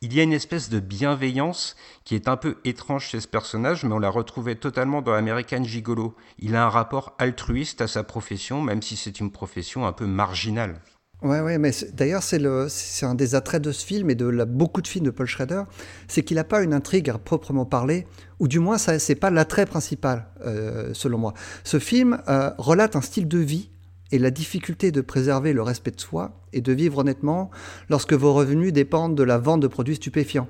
il 0.03 0.13
y 0.13 0.19
a 0.19 0.23
une 0.23 0.33
espèce 0.33 0.69
de 0.69 0.81
bienveillance 0.81 1.77
qui 2.03 2.15
est 2.15 2.27
un 2.27 2.35
peu 2.35 2.57
étrange 2.65 3.07
chez 3.07 3.21
ce 3.21 3.27
personnage, 3.27 3.85
mais 3.85 3.93
on 3.93 3.99
l'a 3.99 4.09
retrouvé 4.09 4.57
totalement 4.57 5.01
dans 5.01 5.13
American 5.13 5.63
Gigolo. 5.63 6.13
Il 6.39 6.57
a 6.57 6.65
un 6.65 6.69
rapport 6.69 7.15
altruiste 7.19 7.79
à 7.79 7.87
sa 7.87 8.03
profession, 8.03 8.61
même 8.61 8.81
si 8.81 8.97
c'est 8.97 9.21
une 9.21 9.31
profession 9.31 9.87
un 9.87 9.93
peu 9.93 10.05
marginale. 10.05 10.81
Ouais, 11.21 11.39
ouais, 11.39 11.57
mais 11.57 11.71
d'ailleurs, 11.93 12.21
c'est 12.21 13.05
un 13.05 13.15
des 13.15 13.33
attraits 13.33 13.61
de 13.61 13.71
ce 13.71 13.85
film 13.85 14.09
et 14.09 14.15
de 14.15 14.43
beaucoup 14.43 14.81
de 14.81 14.89
films 14.89 15.05
de 15.05 15.09
Paul 15.09 15.25
Schrader, 15.25 15.63
c'est 16.09 16.21
qu'il 16.21 16.35
n'a 16.35 16.43
pas 16.43 16.63
une 16.63 16.73
intrigue 16.73 17.09
à 17.09 17.17
proprement 17.17 17.65
parler, 17.65 18.05
ou 18.39 18.49
du 18.49 18.59
moins, 18.59 18.77
ce 18.77 18.91
n'est 19.09 19.15
pas 19.15 19.29
l'attrait 19.29 19.65
principal, 19.65 20.27
euh, 20.45 20.89
selon 20.93 21.17
moi. 21.17 21.33
Ce 21.63 21.79
film 21.79 22.21
euh, 22.27 22.51
relate 22.57 22.97
un 22.97 23.01
style 23.01 23.29
de 23.29 23.37
vie 23.37 23.69
et 24.13 24.19
la 24.19 24.29
difficulté 24.29 24.91
de 24.91 25.01
préserver 25.01 25.53
le 25.53 25.63
respect 25.63 25.89
de 25.89 25.99
soi 25.99 26.39
et 26.53 26.61
de 26.61 26.71
vivre 26.71 26.99
honnêtement 26.99 27.49
lorsque 27.89 28.13
vos 28.13 28.31
revenus 28.31 28.71
dépendent 28.71 29.15
de 29.15 29.23
la 29.23 29.39
vente 29.39 29.59
de 29.59 29.67
produits 29.67 29.95
stupéfiants. 29.95 30.47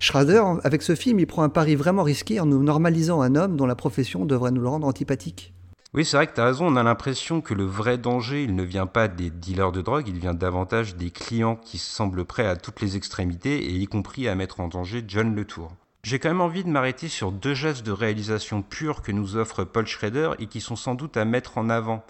Schrader, 0.00 0.42
avec 0.64 0.82
ce 0.82 0.94
film, 0.94 1.18
il 1.18 1.26
prend 1.26 1.42
un 1.42 1.48
pari 1.48 1.76
vraiment 1.76 2.02
risqué 2.02 2.40
en 2.40 2.46
nous 2.46 2.62
normalisant 2.62 3.22
un 3.22 3.34
homme 3.34 3.56
dont 3.56 3.64
la 3.64 3.74
profession 3.74 4.26
devrait 4.26 4.50
nous 4.50 4.60
le 4.60 4.68
rendre 4.68 4.86
antipathique. 4.86 5.54
Oui, 5.94 6.04
c'est 6.04 6.18
vrai 6.18 6.26
que 6.26 6.34
tu 6.34 6.42
as 6.42 6.44
raison, 6.44 6.66
on 6.66 6.76
a 6.76 6.82
l'impression 6.82 7.40
que 7.40 7.54
le 7.54 7.64
vrai 7.64 7.96
danger, 7.96 8.44
il 8.44 8.54
ne 8.54 8.64
vient 8.64 8.86
pas 8.86 9.08
des 9.08 9.30
dealers 9.30 9.72
de 9.72 9.80
drogue, 9.80 10.08
il 10.08 10.18
vient 10.18 10.34
davantage 10.34 10.96
des 10.96 11.10
clients 11.10 11.56
qui 11.56 11.78
semblent 11.78 12.26
prêts 12.26 12.46
à 12.46 12.56
toutes 12.56 12.82
les 12.82 12.98
extrémités, 12.98 13.64
et 13.64 13.70
y 13.70 13.86
compris 13.86 14.28
à 14.28 14.34
mettre 14.34 14.60
en 14.60 14.68
danger 14.68 15.02
John 15.08 15.34
Letour. 15.34 15.72
J'ai 16.02 16.18
quand 16.18 16.28
même 16.28 16.42
envie 16.42 16.62
de 16.62 16.68
m'arrêter 16.68 17.08
sur 17.08 17.32
deux 17.32 17.54
gestes 17.54 17.84
de 17.84 17.92
réalisation 17.92 18.62
pure 18.62 19.00
que 19.00 19.10
nous 19.10 19.36
offre 19.36 19.64
Paul 19.64 19.86
Schrader 19.86 20.32
et 20.38 20.46
qui 20.46 20.60
sont 20.60 20.76
sans 20.76 20.94
doute 20.94 21.16
à 21.16 21.24
mettre 21.24 21.56
en 21.56 21.70
avant. 21.70 22.04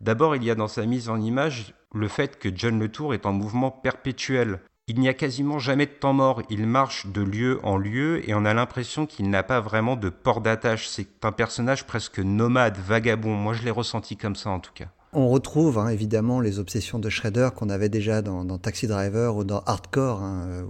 D'abord, 0.00 0.34
il 0.34 0.44
y 0.44 0.50
a 0.50 0.54
dans 0.54 0.68
sa 0.68 0.86
mise 0.86 1.08
en 1.08 1.20
image 1.20 1.74
le 1.94 2.08
fait 2.08 2.38
que 2.38 2.48
John 2.54 2.78
Letour 2.78 3.14
est 3.14 3.26
en 3.26 3.32
mouvement 3.32 3.70
perpétuel. 3.70 4.60
Il 4.86 4.98
n'y 4.98 5.08
a 5.08 5.14
quasiment 5.14 5.58
jamais 5.58 5.86
de 5.86 5.92
temps 5.92 6.14
mort, 6.14 6.42
il 6.50 6.66
marche 6.66 7.06
de 7.06 7.22
lieu 7.22 7.60
en 7.62 7.76
lieu 7.76 8.28
et 8.28 8.34
on 8.34 8.44
a 8.44 8.54
l'impression 8.54 9.06
qu'il 9.06 9.30
n'a 9.30 9.42
pas 9.42 9.60
vraiment 9.60 9.96
de 9.96 10.08
port 10.08 10.40
d'attache. 10.40 10.88
C'est 10.88 11.24
un 11.24 11.32
personnage 11.32 11.86
presque 11.86 12.18
nomade, 12.18 12.76
vagabond. 12.78 13.34
Moi, 13.34 13.54
je 13.54 13.62
l'ai 13.62 13.70
ressenti 13.70 14.16
comme 14.16 14.36
ça 14.36 14.50
en 14.50 14.58
tout 14.58 14.72
cas. 14.74 14.88
On 15.12 15.28
retrouve 15.28 15.78
hein, 15.78 15.88
évidemment 15.88 16.40
les 16.40 16.58
obsessions 16.58 16.98
de 16.98 17.08
Shredder 17.08 17.50
qu'on 17.54 17.68
avait 17.68 17.88
déjà 17.88 18.22
dans, 18.22 18.58
Taxi 18.58 18.86
Driver 18.86 19.36
ou 19.36 19.44
dans 19.44 19.60
Hardcore. 19.60 20.22
Hein, 20.22 20.46
euh, 20.48 20.64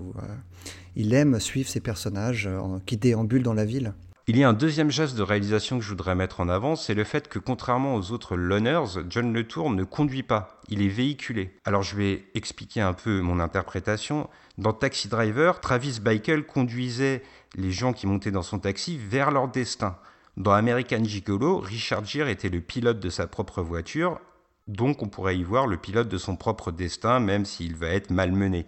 il 0.97 1.15
aime 1.15 1.39
suivre 1.41 1.69
ses 1.69 1.81
personnages 1.81 2.47
euh, 2.47 2.79
qui 2.87 2.97
déambulent 2.97 3.43
dans 3.43 3.55
la 3.55 3.65
ville. 3.65 3.95
Il 4.31 4.39
y 4.39 4.45
a 4.45 4.49
un 4.49 4.53
deuxième 4.53 4.93
geste 4.93 5.17
de 5.17 5.25
réalisation 5.25 5.77
que 5.77 5.85
je 5.85 5.89
voudrais 5.89 6.15
mettre 6.15 6.39
en 6.39 6.49
avant, 6.49 6.77
c'est 6.77 6.95
le 6.95 7.03
fait 7.03 7.27
que 7.27 7.41
contrairement 7.41 7.97
aux 7.97 8.13
autres 8.13 8.37
loners, 8.37 9.03
John 9.09 9.33
Letour 9.33 9.71
ne 9.71 9.83
conduit 9.83 10.23
pas, 10.23 10.61
il 10.69 10.83
est 10.83 10.89
véhiculé. 10.89 11.51
Alors 11.65 11.83
je 11.83 11.97
vais 11.97 12.23
expliquer 12.37 12.81
un 12.81 12.93
peu 12.93 13.23
mon 13.23 13.41
interprétation. 13.41 14.31
Dans 14.57 14.73
Taxi 14.73 15.09
Driver, 15.09 15.61
Travis 15.61 15.99
Bickle 16.01 16.45
conduisait 16.45 17.25
les 17.57 17.73
gens 17.73 17.93
qui 17.93 18.07
montaient 18.07 18.31
dans 18.31 18.45
son 18.45 18.61
taxi 18.61 18.97
vers 18.97 19.33
leur 19.33 19.49
destin. 19.49 19.97
Dans 20.37 20.53
American 20.53 21.03
Gigolo, 21.03 21.59
Richard 21.59 22.05
Gere 22.05 22.29
était 22.29 22.51
le 22.51 22.61
pilote 22.61 23.01
de 23.01 23.11
sa 23.11 23.27
propre 23.27 23.63
voiture, 23.63 24.21
donc 24.69 25.03
on 25.03 25.09
pourrait 25.09 25.39
y 25.39 25.43
voir 25.43 25.67
le 25.67 25.77
pilote 25.77 26.09
de 26.09 26.19
son 26.19 26.37
propre 26.37 26.71
destin, 26.71 27.19
même 27.19 27.45
s'il 27.45 27.75
va 27.75 27.89
être 27.89 28.11
malmené. 28.11 28.67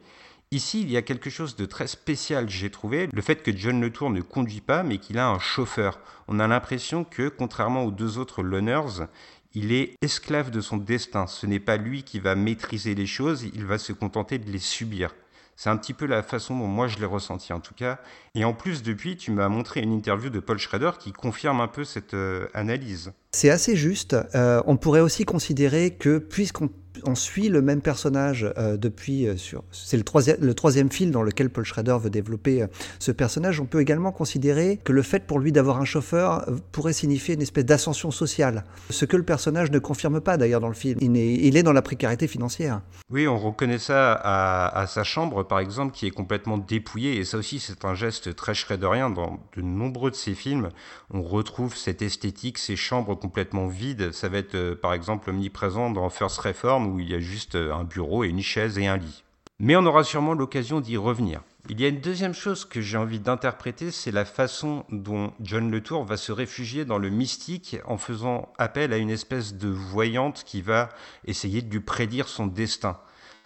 Ici, 0.53 0.83
il 0.83 0.91
y 0.91 0.99
a 0.99 1.03
quelque 1.03 1.31
chose 1.31 1.57
de 1.57 1.65
très 1.65 1.87
spécial, 1.87 2.51
j'ai 2.51 2.69
trouvé, 2.69 3.09
le 3.11 3.23
fait 3.23 3.43
que 3.43 3.57
John 3.57 3.81
Letour 3.81 4.11
ne 4.11 4.21
conduit 4.21 4.61
pas, 4.61 4.83
mais 4.83 4.99
qu'il 4.99 5.17
a 5.17 5.31
un 5.31 5.39
chauffeur. 5.39 5.99
On 6.29 6.39
a 6.39 6.47
l'impression 6.47 7.05
que, 7.05 7.31
contrairement 7.31 7.85
aux 7.85 7.91
deux 7.91 8.19
autres 8.19 8.43
loners, 8.43 9.09
il 9.55 9.73
est 9.73 9.95
esclave 10.03 10.51
de 10.51 10.61
son 10.61 10.77
destin. 10.77 11.27
Ce 11.27 11.47
n'est 11.47 11.59
pas 11.59 11.79
lui 11.79 12.03
qui 12.03 12.21
va 12.21 12.35
maîtriser 12.35 12.95
les 12.95 13.07
choses, 13.07 13.45
il 13.55 13.65
va 13.65 13.79
se 13.79 13.95
contenter 13.95 14.37
de 14.37 14.51
les 14.51 14.59
subir. 14.59 15.15
C'est 15.57 15.71
un 15.71 15.79
petit 15.79 15.95
peu 15.95 16.05
la 16.05 16.23
façon 16.23 16.55
dont 16.59 16.67
moi 16.67 16.87
je 16.87 16.99
l'ai 16.99 17.07
ressenti 17.07 17.55
en 17.55 17.61
tout 17.61 17.75
cas. 17.75 17.99
Et 18.35 18.45
en 18.45 18.53
plus, 18.53 18.83
depuis, 18.83 19.17
tu 19.17 19.31
m'as 19.31 19.49
montré 19.49 19.81
une 19.81 19.95
interview 19.95 20.29
de 20.29 20.39
Paul 20.39 20.59
Schrader 20.59 20.91
qui 20.99 21.13
confirme 21.13 21.63
un 21.63 21.69
peu 21.69 21.85
cette 21.85 22.13
euh, 22.13 22.49
analyse. 22.53 23.15
C'est 23.35 23.49
assez 23.49 23.77
juste. 23.77 24.15
Euh, 24.35 24.63
on 24.67 24.77
pourrait 24.77 25.01
aussi 25.01 25.25
considérer 25.25 25.93
que 25.93 26.19
puisqu'on 26.19 26.69
on 27.05 27.15
suit 27.15 27.49
le 27.49 27.63
même 27.63 27.81
personnage 27.81 28.47
euh, 28.59 28.77
depuis 28.77 29.27
euh, 29.27 29.37
sur 29.37 29.65
c'est 29.73 29.97
le 29.97 30.05
troisième 30.05 30.37
le 30.41 30.55
troisième 30.55 30.91
film 30.91 31.11
dans 31.11 31.23
lequel 31.23 31.51
Paul 31.51 31.65
Schrader 31.65 31.97
veut 32.01 32.11
développer 32.11 32.67
ce 32.99 33.11
personnage. 33.11 33.61
On 33.61 33.67
peut 33.67 33.81
également 33.81 34.13
considérer 34.13 34.79
que 34.85 34.93
le 34.93 35.03
fait 35.03 35.27
pour 35.27 35.39
lui 35.39 35.53
d'avoir 35.53 35.81
un 35.81 35.85
chauffeur 35.85 36.47
pourrait 36.71 36.93
signifier 36.93 37.35
une 37.35 37.43
espèce 37.43 37.65
d'ascension 37.65 38.11
sociale, 38.11 38.65
ce 38.91 39.05
que 39.05 39.17
le 39.17 39.23
personnage 39.23 39.71
ne 39.71 39.79
confirme 39.79 40.21
pas 40.21 40.37
d'ailleurs 40.37 40.61
dans 40.61 40.69
le 40.69 40.75
film. 40.75 40.99
Il 41.01 41.17
est, 41.17 41.35
il 41.35 41.57
est 41.57 41.63
dans 41.63 41.73
la 41.73 41.83
précarité 41.83 42.29
financière. 42.29 42.83
Oui, 43.11 43.27
on 43.27 43.39
reconnaît 43.39 43.79
ça 43.79 44.13
à, 44.13 44.79
à, 44.79 44.87
sa 44.87 45.05
chambre 45.05 45.43
par 45.43 45.59
exemple 45.59 45.93
qui 45.93 46.07
est 46.07 46.11
complètement 46.11 46.59
dépouillée 46.59 47.17
et 47.17 47.25
ça 47.25 47.39
aussi 47.39 47.59
c'est 47.59 47.85
un 47.85 47.95
geste 47.95 48.35
très 48.37 48.55
Schraderien 48.55 49.11
dans 49.11 49.41
de 49.57 49.63
nombreux 49.63 50.11
de 50.11 50.17
ses 50.17 50.35
films. 50.35 50.69
On 51.11 51.23
retrouve 51.23 51.77
cette 51.77 52.03
esthétique, 52.03 52.59
ces 52.59 52.77
chambres 52.77 53.19
complètement 53.23 53.69
vides. 53.69 54.11
Ça 54.11 54.29
va 54.29 54.39
être 54.39 54.75
par 54.75 54.93
exemple 54.93 55.31
omniprésent 55.31 55.91
dans 55.91 56.11
First 56.11 56.41
Reform 56.41 56.89
où 56.89 56.99
il 56.99 57.09
y 57.09 57.15
a 57.15 57.21
juste 57.21 57.55
euh, 57.55 57.73
un 57.73 57.85
bureau 57.85 58.25
et 58.25 58.29
une 58.29 58.43
chaise 58.43 58.79
et 58.79 58.89
un 58.89 58.97
lit. 58.97 59.23
Mais 59.61 59.77
on 59.77 59.87
aura 59.87 60.03
sûrement 60.03 60.35
l'occasion 60.35 60.81
d'y 60.81 60.97
revenir. 60.97 61.41
Il 61.69 61.81
y 61.81 61.85
a 61.85 61.89
une 61.89 62.01
deuxième 62.01 62.35
chose 62.35 62.65
que 62.65 62.81
j'ai 62.81 62.97
envie 62.97 63.21
d'interpréter, 63.21 63.93
c'est 63.93 64.11
la 64.11 64.25
façon 64.25 64.85
dont 64.91 65.33
John 65.41 65.71
Letour 65.71 66.05
va 66.05 66.17
se 66.17 66.33
réfugier 66.33 66.85
dans 66.85 66.99
le 66.99 67.11
mystique 67.11 67.77
en 67.85 67.97
faisant 67.97 68.49
appel 68.59 68.93
à 68.93 68.97
une 68.97 69.11
espèce 69.11 69.55
de 69.55 69.69
voyante 69.69 70.43
qui 70.45 70.61
va 70.61 70.89
essayer 71.25 71.63
de 71.63 71.71
lui 71.71 71.79
prédire 71.79 72.27
son 72.27 72.49
destin. 72.49 72.99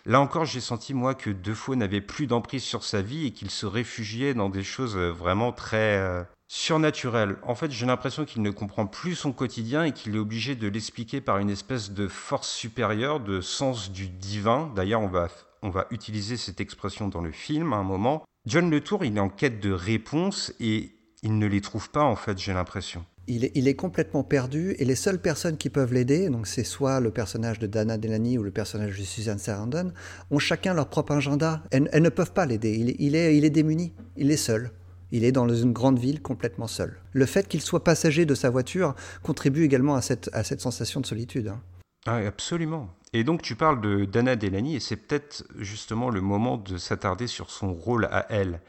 Là 0.07 0.21
encore, 0.21 0.47
j'ai 0.47 0.61
senti 0.61 0.95
moi 0.95 1.15
que 1.15 1.29
Defoe 1.29 1.77
n'avait 1.77 2.01
plus 2.01 2.27
d'emprise 2.27 2.63
sur 2.63 2.83
sa 2.83 3.03
vie 3.03 3.27
et 3.27 3.33
qu'il 3.33 3.51
se 3.51 3.67
réfugiait 3.67 4.33
dans 4.33 4.49
des 4.49 4.63
choses 4.63 4.97
euh, 4.97 5.11
vraiment 5.11 5.53
très 5.53 5.99
euh, 5.99 6.23
surnaturel. 6.49 7.37
En 7.43 7.55
fait, 7.55 7.71
j'ai 7.71 7.87
l'impression 7.87 8.25
qu'il 8.25 8.43
ne 8.43 8.51
comprend 8.51 8.87
plus 8.87 9.15
son 9.15 9.33
quotidien 9.33 9.85
et 9.85 9.93
qu'il 9.93 10.15
est 10.15 10.19
obligé 10.19 10.55
de 10.55 10.69
l'expliquer 10.69 11.21
par 11.21 11.39
une 11.39 11.51
espèce 11.51 11.91
de 11.91 12.09
force 12.09 12.49
supérieure, 12.49 13.21
de 13.21 13.41
sens 13.41 13.91
du 13.91 14.09
divin. 14.09 14.73
D'ailleurs, 14.77 15.01
on 15.01 15.09
va, 15.09 15.29
on 15.63 15.71
va 15.71 15.87
utiliser 15.91 16.37
cette 16.37 16.61
expression 16.61 17.09
dans 17.09 17.21
le 17.21 17.33
film 17.33 17.73
à 17.73 17.77
un 17.77 17.83
moment. 17.83 18.25
John 18.47 18.71
Letour, 18.71 19.05
il 19.05 19.17
est 19.17 19.21
en 19.21 19.29
quête 19.29 19.61
de 19.61 19.73
réponses 19.73 20.53
et 20.61 20.93
il 21.23 21.39
ne 21.39 21.47
les 21.47 21.61
trouve 21.61 21.91
pas, 21.91 22.05
en 22.05 22.15
fait, 22.15 22.39
j'ai 22.39 22.53
l'impression. 22.53 23.05
Il 23.29 23.45
est, 23.45 23.51
il 23.57 23.67
est, 23.67 23.75
complètement 23.75 24.23
perdu 24.23 24.77
et 24.79 24.85
les 24.85 24.95
seules 24.95 25.21
personnes 25.21 25.57
qui 25.57 25.69
peuvent 25.69 25.93
l'aider, 25.93 26.31
donc 26.31 26.47
c'est 26.47 26.63
soit 26.63 27.01
le 27.01 27.11
personnage 27.11 27.59
de 27.59 27.67
Dana 27.67 27.99
Delany 27.99 28.39
ou 28.39 28.45
le 28.45 28.53
personnage 28.53 28.97
de 28.97 29.03
Susan 29.03 29.37
Sarandon, 29.37 29.93
ont 30.31 30.39
chacun 30.39 30.75
leur 30.75 30.89
propre 30.89 31.11
agenda. 31.11 31.65
Elles, 31.73 31.89
elles 31.93 32.05
ne 32.05 32.09
peuvent 32.09 32.33
pas 32.33 32.47
l'aider. 32.47 32.77
Il, 32.79 32.95
il, 33.01 33.17
est, 33.17 33.37
il 33.37 33.45
est 33.45 33.51
démuni. 33.51 33.93
Il 34.17 34.31
est 34.31 34.37
seul. 34.37 34.71
Il 35.13 35.25
est 35.25 35.33
dans 35.33 35.49
une 35.49 35.73
grande 35.73 35.99
ville 35.99 36.21
complètement 36.21 36.67
seul. 36.67 36.99
Le 37.13 37.27
fait 37.27 37.49
qu'il 37.49 37.61
soit 37.61 37.85
passager 37.85 38.27
de 38.27 38.35
sa 38.35 38.51
voiture 38.51 38.95
contribue 39.23 39.65
également 39.65 39.95
à 39.95 40.03
cette, 40.03 40.61
sensation 40.61 41.01
de 41.01 41.07
solitude. 41.07 41.49
Hein. 41.49 41.61
Ah, 42.07 42.17
absolument. 42.17 42.89
Et 43.13 43.25
donc 43.25 43.43
tu 43.43 43.55
parles 43.55 43.81
de 43.81 44.05
Dana 44.05 44.37
Delany 44.37 44.77
et 44.77 44.81
c'est 44.81 44.97
peut-être 44.97 45.45
justement 45.59 46.11
le 46.11 46.21
moment 46.21 46.57
de 46.57 46.77
s'attarder 46.77 47.27
sur 47.27 47.51
son 47.51 47.73
rôle 47.73 48.07
à 48.07 48.27
elle. 48.31 48.61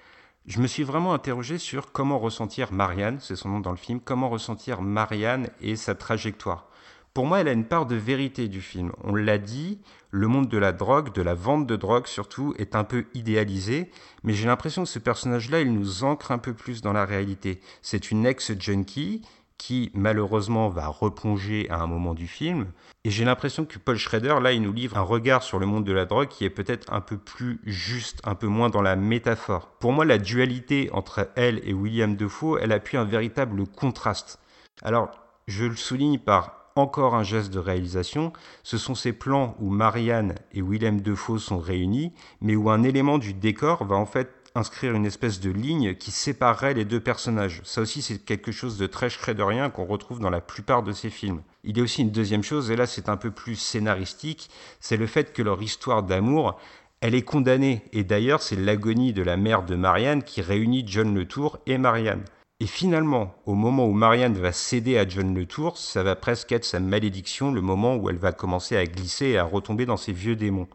Je 0.46 0.62
me 0.62 0.68
suis 0.68 0.84
vraiment 0.84 1.14
interrogé 1.14 1.58
sur 1.58 1.92
comment 1.92 2.20
ressentir 2.20 2.72
Marianne, 2.72 3.18
c'est 3.20 3.36
son 3.36 3.50
nom 3.50 3.60
dans 3.60 3.72
le 3.72 3.78
film, 3.78 4.00
comment 4.00 4.30
ressentir 4.30 4.82
Marianne 4.82 5.50
et 5.60 5.76
sa 5.76 5.94
trajectoire. 5.94 6.70
Pour 7.14 7.26
moi, 7.26 7.42
elle 7.42 7.48
a 7.48 7.52
une 7.52 7.66
part 7.66 7.86
de 7.86 7.96
vérité 7.96 8.48
du 8.48 8.62
film. 8.62 8.92
On 9.04 9.16
l'a 9.16 9.40
dit, 9.40 9.80
le 10.12 10.28
monde 10.28 10.50
de 10.50 10.58
la 10.58 10.72
drogue, 10.72 11.14
de 11.14 11.22
la 11.22 11.34
vente 11.34 11.68
de 11.68 11.76
drogue 11.76 12.08
surtout, 12.08 12.54
est 12.58 12.76
un 12.76 12.84
peu 12.84 13.06
idéalisé, 13.14 13.92
mais 14.24 14.34
j'ai 14.34 14.48
l'impression 14.48 14.84
que 14.84 14.90
ce 14.90 15.00
personnage-là, 15.00 15.62
il 15.62 15.74
nous 15.74 16.04
ancre 16.04 16.32
un 16.32 16.38
peu 16.38 16.54
plus 16.54 16.82
dans 16.82 16.94
la 16.94 17.06
réalité. 17.06 17.60
C'est 17.82 18.12
une 18.12 18.26
ex-junkie 18.26 19.22
qui 19.58 19.92
malheureusement 19.94 20.70
va 20.70 20.88
replonger 20.88 21.70
à 21.70 21.80
un 21.80 21.88
moment 21.88 22.14
du 22.14 22.28
film. 22.28 22.68
Et 23.04 23.10
j'ai 23.10 23.26
l'impression 23.26 23.66
que 23.66 23.80
Paul 23.80 23.98
Schrader, 23.98 24.36
là, 24.42 24.52
il 24.52 24.62
nous 24.62 24.74
livre 24.74 24.98
un 24.98 25.02
regard 25.02 25.44
sur 25.44 25.60
le 25.60 25.66
monde 25.66 25.84
de 25.84 25.92
la 25.92 26.06
drogue 26.06 26.28
qui 26.28 26.46
est 26.46 26.50
peut-être 26.50 26.92
un 26.94 27.02
peu 27.02 27.18
plus 27.18 27.60
juste, 27.64 28.22
un 28.24 28.36
peu 28.36 28.48
moins 28.48 28.70
dans 28.70 28.82
la 28.82 28.96
métaphore. 28.96 29.68
Pour 29.80 29.94
moi, 29.94 30.06
la 30.06 30.20
dualité 30.20 30.90
entre 30.94 31.30
elle 31.36 31.62
et 31.68 31.74
William 31.74 32.16
Defoe, 32.16 32.60
elle 32.62 32.72
appuie 32.72 32.98
un 32.98 33.06
véritable 33.06 33.66
contraste. 33.66 34.40
Alors, 34.84 35.10
je 35.48 35.66
le 35.66 35.76
souligne 35.76 36.20
par 36.20 36.57
encore 36.78 37.16
un 37.16 37.24
geste 37.24 37.54
de 37.54 37.60
réalisation, 37.60 38.34
ce 38.64 38.78
sont 38.78 38.96
ces 38.96 39.14
plans 39.14 39.56
où 39.60 39.70
Marianne 39.70 40.36
et 40.54 40.62
Willem 40.62 41.02
Defoe 41.02 41.40
sont 41.40 41.60
réunis, 41.60 42.14
mais 42.42 42.56
où 42.56 42.70
un 42.70 42.84
élément 42.84 43.18
du 43.18 43.34
décor 43.34 43.86
va 43.86 43.96
en 43.96 44.06
fait 44.06 44.30
inscrire 44.56 44.94
une 44.94 45.06
espèce 45.06 45.40
de 45.40 45.52
ligne 45.52 45.96
qui 45.96 46.12
séparerait 46.12 46.74
les 46.74 46.86
deux 46.86 47.00
personnages. 47.00 47.62
Ça 47.64 47.82
aussi, 47.82 48.02
c'est 48.02 48.24
quelque 48.24 48.52
chose 48.52 48.78
de 48.78 48.88
très 48.88 49.10
schraderien 49.10 49.70
qu'on 49.70 49.86
retrouve 49.86 50.20
dans 50.20 50.30
la 50.30 50.42
plupart 50.42 50.84
de 50.84 50.92
ces 50.92 51.10
films. 51.10 51.42
Il 51.64 51.78
y 51.78 51.80
a 51.80 51.84
aussi 51.84 52.02
une 52.02 52.12
deuxième 52.12 52.44
chose, 52.44 52.72
et 52.72 52.76
là 52.76 52.88
c'est 52.88 53.10
un 53.10 53.18
peu 53.18 53.32
plus 53.32 53.56
scénaristique, 53.56 54.50
c'est 54.80 54.98
le 54.98 55.08
fait 55.08 55.34
que 55.34 55.44
leur 55.44 55.62
histoire 55.62 56.04
d'amour, 56.04 56.60
elle 57.02 57.14
est 57.14 57.22
condamnée. 57.22 57.84
Et 57.94 58.04
d'ailleurs, 58.04 58.42
c'est 58.42 58.56
l'agonie 58.56 59.14
de 59.14 59.22
la 59.22 59.38
mère 59.38 59.64
de 59.64 59.76
Marianne 59.76 60.24
qui 60.24 60.42
réunit 60.42 60.84
John 60.88 61.14
Letour 61.14 61.60
et 61.68 61.78
Marianne. 61.78 62.24
Et 62.60 62.66
finalement, 62.66 63.36
au 63.46 63.54
moment 63.54 63.86
où 63.86 63.94
Marianne 63.94 64.34
va 64.34 64.52
céder 64.52 64.98
à 64.98 65.08
John 65.08 65.36
Letour, 65.36 65.78
ça 65.78 66.02
va 66.02 66.16
presque 66.16 66.52
être 66.52 66.66
sa 66.66 66.80
malédiction, 66.80 67.52
le 67.52 67.62
moment 67.62 67.96
où 67.96 68.10
elle 68.10 68.18
va 68.18 68.32
commencer 68.32 68.76
à 68.76 68.86
glisser 68.86 69.28
et 69.28 69.38
à 69.38 69.44
retomber 69.44 69.86
dans 69.86 69.96
ses 69.96 70.12
vieux 70.12 70.36
démons. 70.36 70.68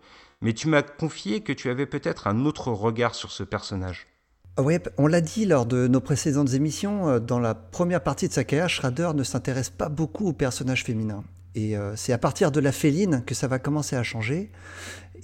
Mais 0.43 0.53
tu 0.53 0.69
m'as 0.69 0.83
confié 0.83 1.41
que 1.41 1.53
tu 1.53 1.71
avais 1.71 1.87
peut-être 1.87 2.29
un 2.29 2.45
autre 2.45 2.69
regard 2.71 3.17
sur 3.17 3.33
ce 3.33 3.43
personnage. 3.43 4.07
Oui, 4.59 4.77
on 4.97 5.09
l'a 5.09 5.21
dit 5.21 5.45
lors 5.45 5.67
de 5.67 5.89
nos 5.89 6.01
précédentes 6.01 6.53
émissions, 6.53 7.09
euh, 7.09 7.19
dans 7.19 7.41
la 7.41 7.55
première 7.55 8.03
partie 8.03 8.29
de 8.29 8.33
sa 8.33 8.45
carrière, 8.45 8.69
Schrader 8.69 9.11
ne 9.15 9.25
s'intéresse 9.25 9.71
pas 9.71 9.89
beaucoup 9.89 10.29
aux 10.29 10.33
personnages 10.33 10.85
féminins. 10.85 11.25
Et 11.55 11.77
euh, 11.77 11.95
c'est 11.97 12.13
à 12.13 12.19
partir 12.19 12.51
de 12.51 12.61
la 12.61 12.73
féline 12.73 13.23
que 13.27 13.35
ça 13.35 13.47
va 13.47 13.59
commencer 13.59 13.97
à 13.97 14.03
changer. 14.03 14.51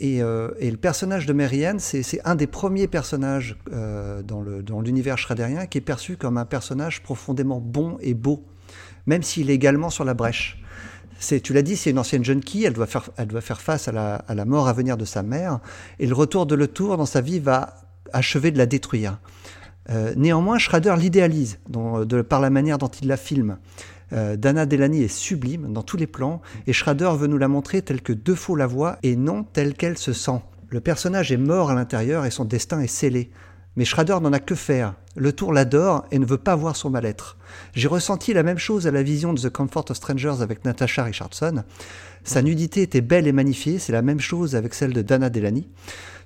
Et, 0.01 0.23
euh, 0.23 0.51
le 0.61 0.77
personnage 0.77 1.27
de 1.27 1.33
Marianne, 1.33 1.79
c'est 1.81 2.21
un 2.25 2.35
des 2.35 2.47
premiers 2.47 2.87
personnages 2.87 3.57
euh, 3.73 4.23
dans 4.23 4.81
l'univers 4.81 5.15
dans 5.15 5.23
schraderien 5.23 5.67
qui 5.67 5.79
est 5.79 5.83
perçu 5.83 6.17
comme 6.17 6.37
un 6.37 6.45
personnage 6.45 7.03
profondément 7.03 7.61
bon 7.61 7.97
et 8.01 8.15
beau, 8.15 8.45
même 9.07 9.23
s'il 9.23 9.51
est 9.51 9.55
également 9.55 9.91
sur 9.91 10.05
la 10.05 10.15
brèche. 10.15 10.63
Tu 11.43 11.53
l'as 11.53 11.63
dit, 11.63 11.77
c'est 11.77 11.91
une 11.91 11.99
ancienne 11.99 12.25
junkie, 12.25 12.63
elle 12.63 12.75
doit 12.75 12.87
faire, 12.87 13.11
elle 13.17 13.27
doit 13.27 13.41
faire 13.41 13.61
face 13.61 13.89
à 13.89 13.93
la, 13.93 14.45
mort 14.45 14.69
à 14.69 14.73
venir 14.73 14.97
de 14.97 15.05
sa 15.05 15.25
mère, 15.25 15.59
et 15.99 16.07
le 16.07 16.15
retour 16.15 16.47
de 16.47 16.55
Le 16.55 16.69
Tour 16.69 16.97
dans 16.97 17.07
sa 17.07 17.21
vie 17.21 17.41
va 17.41 17.75
achever 18.13 18.53
de 18.53 18.59
la 18.59 18.67
détruire. 18.67 19.19
Néanmoins, 20.17 20.59
Schrader 20.59 20.95
l'idéalise 20.97 21.59
par 22.29 22.41
la 22.41 22.51
manière 22.51 22.79
dont 22.79 22.89
il 22.89 23.09
la 23.09 23.17
filme. 23.17 23.57
Euh, 24.13 24.37
Dana 24.37 24.67
Delany 24.67 25.03
est 25.03 25.09
sublime 25.09 25.73
dans 25.73 25.83
tous 25.83 25.97
les 25.97 26.07
plans 26.07 26.41
et 26.67 26.73
Schrader 26.73 27.11
veut 27.17 27.27
nous 27.27 27.39
la 27.39 27.49
montrer 27.49 27.83
telle 27.83 28.01
que 28.01 28.13
Defoe 28.13 28.57
la 28.57 28.67
voit 28.67 28.99
et 29.03 29.17
non 29.17 29.45
telle 29.45 29.75
qu'elle 29.75 29.99
se 29.99 30.13
sent. 30.13 30.41
Le 30.71 30.81
personnage 30.81 31.33
est 31.33 31.39
mort 31.39 31.71
à 31.71 31.75
l'intérieur 31.75 32.25
et 32.25 32.31
son 32.31 32.45
destin 32.45 32.81
est 32.81 32.87
scellé. 32.87 33.31
Mais 33.77 33.85
Schrader 33.85 34.19
n'en 34.21 34.33
a 34.33 34.41
que 34.41 34.55
faire. 34.55 34.95
Le 35.15 35.33
tour 35.33 35.53
l'adore 35.53 36.05
et 36.11 36.19
ne 36.19 36.27
veut 36.27 36.39
pas 36.39 36.57
voir 36.57 36.75
son 36.75 36.91
mal-être. 36.91 37.37
J'ai 37.75 37.89
ressenti 37.89 38.33
la 38.33 38.43
même 38.43 38.59
chose 38.59 38.87
à 38.87 38.91
la 38.91 39.03
vision 39.03 39.33
de 39.33 39.41
The 39.41 39.51
Comfort 39.51 39.85
of 39.91 39.97
Strangers 39.97 40.41
avec 40.41 40.65
Natasha 40.65 41.05
Richardson. 41.05 41.63
Sa 42.25 42.43
nudité 42.43 42.83
était 42.83 43.01
belle 43.01 43.27
et 43.27 43.33
magnifiée, 43.33 43.79
c'est 43.79 43.93
la 43.93 44.03
même 44.03 44.21
chose 44.21 44.57
avec 44.57 44.75
celle 44.75 44.93
de 44.93 45.03
Dana 45.03 45.31
Delany. 45.31 45.69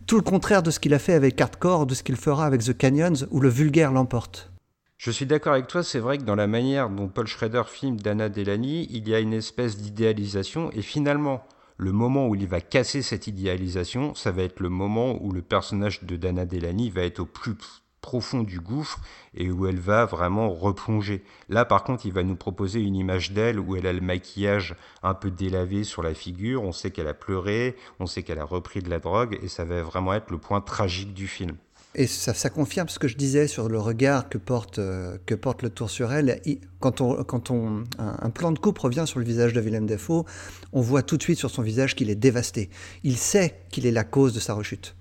Tout 0.07 0.17
le 0.17 0.23
contraire 0.23 0.63
de 0.63 0.71
ce 0.71 0.81
qu'il 0.81 0.95
a 0.95 0.99
fait 0.99 1.13
avec 1.13 1.41
Hardcore, 1.41 1.87
de 1.87 1.95
ce 1.95 2.03
qu'il 2.03 2.17
fera 2.17 2.47
avec 2.47 2.63
The 2.65 2.77
Canyons, 2.77 3.27
où 3.31 3.41
le 3.41 3.49
vulgaire 3.49 3.93
l'emporte. 3.93 4.52
Je 4.99 5.11
suis 5.11 5.27
d'accord 5.27 5.55
avec 5.55 5.67
toi, 5.67 5.83
c'est 5.83 5.99
vrai 5.99 6.19
que 6.19 6.23
dans 6.23 6.37
la 6.37 6.47
manière 6.47 6.89
dont 6.89 7.09
Paul 7.09 7.27
Schrader 7.27 7.65
filme 7.67 8.01
Dana 8.01 8.29
Delany, 8.29 8.87
il 8.91 9.09
y 9.09 9.15
a 9.15 9.21
une 9.21 9.33
espèce 9.33 9.77
d'idéalisation, 9.77 10.71
et 10.73 10.83
finalement, 10.83 11.45
le 11.77 11.91
moment 11.91 12.29
où 12.29 12.37
il 12.37 12.47
va 12.47 12.61
casser 12.61 13.03
cette 13.03 13.27
idéalisation, 13.27 14.15
ça 14.15 14.31
va 14.31 14.43
être 14.43 14.61
le 14.61 14.69
moment 14.69 15.21
où 15.21 15.33
le 15.33 15.43
personnage 15.43 16.05
de 16.05 16.17
Dana 16.17 16.47
Delany 16.47 16.91
va 16.91 17.03
être 17.03 17.21
au 17.21 17.27
plus 17.27 17.57
profond 18.01 18.43
du 18.43 18.61
gouffre 18.61 19.01
et 19.35 19.51
où 19.51 19.67
elle 19.67 19.79
va 19.79 20.05
vraiment 20.05 20.51
replonger. 20.51 21.25
Là, 21.49 21.65
par 21.65 21.85
contre, 21.85 22.05
il 22.05 22.13
va 22.13 22.23
nous 22.23 22.37
proposer 22.37 22.81
une 22.81 22.97
image 22.97 23.33
d'elle 23.33 23.59
où 23.59 23.77
elle 23.77 23.87
a 23.87 23.93
le 23.93 24.01
maquillage 24.01 24.77
un 25.03 25.15
peu 25.15 25.31
délavé 25.31 25.85
sur 25.85 26.03
la 26.03 26.13
figure, 26.13 26.65
on 26.65 26.73
sait 26.73 26.91
qu'elle 26.91 27.09
a 27.09 27.15
pleuré, 27.15 27.77
on 28.01 28.07
sait 28.07 28.23
qu'elle 28.23 28.41
a 28.41 28.45
repris 28.45 28.83
de 28.83 28.91
la 28.91 28.99
drogue, 28.99 29.39
et 29.43 29.49
ça 29.49 29.65
va 29.65 29.83
vraiment 29.83 30.13
être 30.13 30.31
le 30.31 30.39
point 30.39 30.61
tragique 30.61 31.15
du 31.15 31.29
film. 31.29 31.57
Et 31.95 32.07
ça, 32.07 32.49
confirme 32.49 32.89
ce 32.89 32.99
que 32.99 33.07
je 33.07 33.17
disais 33.19 33.47
sur 33.47 33.69
le 33.69 33.79
regard 33.79 34.31
que 34.31 34.39
porte, 34.39 34.79
euh, 34.79 35.19
que 35.27 35.35
porte 35.35 35.63
le 35.63 35.69
tour 35.69 35.91
sur 35.91 36.11
elle. 36.11 36.41
quand 36.81 37.03
on, 37.03 37.23
quand 37.23 37.51
on, 37.51 37.85
un, 37.99 38.31
plan 38.31 38.51
de 38.51 38.59
coupe 38.59 38.79
revient 38.79 39.05
sur 39.07 39.19
le 39.19 39.27
visage 39.27 39.53
de 39.53 39.61
Willem 39.61 39.87
Dafoe, 39.87 40.25
on 40.73 40.81
voit 40.81 41.03
tout 41.03 41.19
de 41.19 41.23
suite 41.23 41.39
sur 41.39 41.51
son 41.51 41.61
visage 41.61 41.95
qu'il 41.95 42.09
est 42.09 42.15
dévasté. 42.15 42.71
Il 43.05 43.19
sait 43.19 43.61
qu'il 43.71 43.85
est 43.85 43.91
la 43.91 44.05
cause 44.05 44.33
de 44.33 44.41
sa 44.41 44.55
rechute. 44.55 44.97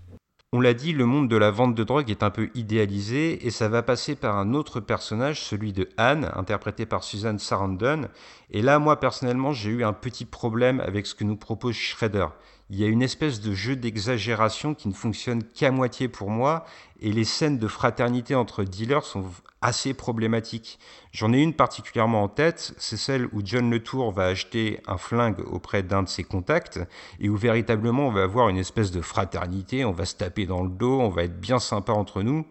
On 0.51 0.59
l'a 0.59 0.73
dit, 0.73 0.91
le 0.91 1.05
monde 1.05 1.29
de 1.29 1.37
la 1.37 1.49
vente 1.49 1.75
de 1.75 1.83
drogue 1.85 2.11
est 2.11 2.23
un 2.23 2.29
peu 2.29 2.49
idéalisé 2.55 3.47
et 3.47 3.51
ça 3.51 3.69
va 3.69 3.83
passer 3.83 4.15
par 4.15 4.35
un 4.35 4.53
autre 4.53 4.81
personnage, 4.81 5.39
celui 5.39 5.71
de 5.71 5.87
Anne, 5.95 6.29
interprété 6.35 6.85
par 6.85 7.05
Suzanne 7.05 7.39
Sarandon. 7.39 8.09
Et 8.49 8.61
là, 8.61 8.77
moi 8.79 8.99
personnellement, 8.99 9.53
j'ai 9.53 9.69
eu 9.69 9.85
un 9.85 9.93
petit 9.93 10.25
problème 10.25 10.81
avec 10.81 11.07
ce 11.07 11.15
que 11.15 11.23
nous 11.23 11.37
propose 11.37 11.75
Schrader 11.75 12.27
il 12.71 12.79
y 12.79 12.85
a 12.85 12.87
une 12.87 13.01
espèce 13.01 13.41
de 13.41 13.53
jeu 13.53 13.75
d'exagération 13.75 14.73
qui 14.73 14.87
ne 14.87 14.93
fonctionne 14.93 15.43
qu'à 15.43 15.71
moitié 15.71 16.07
pour 16.07 16.29
moi, 16.29 16.65
et 17.01 17.11
les 17.11 17.25
scènes 17.25 17.59
de 17.59 17.67
fraternité 17.67 18.33
entre 18.33 18.63
dealers 18.63 19.03
sont 19.03 19.25
assez 19.59 19.93
problématiques. 19.93 20.79
J'en 21.11 21.33
ai 21.33 21.41
une 21.41 21.53
particulièrement 21.53 22.23
en 22.23 22.29
tête, 22.29 22.73
c'est 22.77 22.95
celle 22.95 23.25
où 23.33 23.41
John 23.43 23.69
Letour 23.69 24.13
va 24.13 24.27
acheter 24.27 24.79
un 24.87 24.97
flingue 24.97 25.41
auprès 25.51 25.83
d'un 25.83 26.03
de 26.03 26.07
ses 26.07 26.23
contacts, 26.23 26.79
et 27.19 27.27
où 27.27 27.35
véritablement 27.35 28.07
on 28.07 28.11
va 28.11 28.23
avoir 28.23 28.47
une 28.47 28.57
espèce 28.57 28.91
de 28.91 29.01
fraternité, 29.01 29.83
on 29.83 29.91
va 29.91 30.05
se 30.05 30.15
taper 30.15 30.45
dans 30.45 30.63
le 30.63 30.69
dos, 30.69 31.01
on 31.01 31.09
va 31.09 31.23
être 31.23 31.41
bien 31.41 31.59
sympa 31.59 31.91
entre 31.91 32.23
nous. 32.23 32.45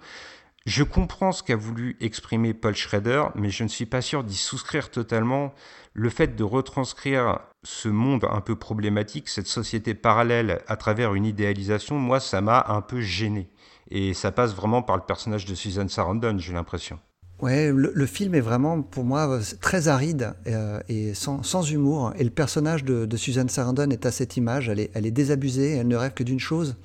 Je 0.66 0.82
comprends 0.84 1.32
ce 1.32 1.42
qu'a 1.42 1.56
voulu 1.56 1.96
exprimer 2.00 2.52
Paul 2.52 2.74
Schrader, 2.74 3.24
mais 3.34 3.48
je 3.48 3.64
ne 3.64 3.68
suis 3.68 3.86
pas 3.86 4.02
sûr 4.02 4.24
d'y 4.24 4.36
souscrire 4.36 4.90
totalement. 4.90 5.54
Le 5.94 6.10
fait 6.10 6.36
de 6.36 6.44
retranscrire 6.44 7.40
ce 7.62 7.88
monde 7.88 8.26
un 8.30 8.40
peu 8.40 8.56
problématique, 8.56 9.28
cette 9.28 9.46
société 9.46 9.94
parallèle 9.94 10.60
à 10.66 10.76
travers 10.76 11.14
une 11.14 11.24
idéalisation, 11.24 11.98
moi, 11.98 12.20
ça 12.20 12.40
m'a 12.42 12.66
un 12.68 12.82
peu 12.82 13.00
gêné. 13.00 13.48
Et 13.90 14.12
ça 14.14 14.32
passe 14.32 14.54
vraiment 14.54 14.82
par 14.82 14.96
le 14.96 15.02
personnage 15.02 15.46
de 15.46 15.54
Susan 15.54 15.88
Sarandon, 15.88 16.38
j'ai 16.38 16.52
l'impression. 16.52 16.98
Ouais, 17.40 17.72
le, 17.72 18.06
film 18.06 18.34
est 18.34 18.40
vraiment 18.40 18.82
pour 18.82 19.04
moi 19.04 19.40
très 19.62 19.88
aride 19.88 20.34
euh, 20.46 20.78
et 20.90 21.14
sans, 21.14 21.70
humour. 21.70 22.12
Et 22.18 22.24
le 22.24 22.30
personnage 22.30 22.84
de, 22.84 23.16
Susan 23.16 23.48
Sarandon 23.48 23.88
est 23.88 24.04
à 24.04 24.10
cette 24.10 24.36
image. 24.36 24.68
Elle 24.68 24.80
est, 24.80 24.90
elle 24.92 25.06
est 25.06 25.10
désabusée. 25.10 25.76
Elle 25.76 25.88
ne 25.88 25.96
rêve 25.96 26.12
que 26.12 26.22
d'une 26.22 26.38
chose, 26.38 26.76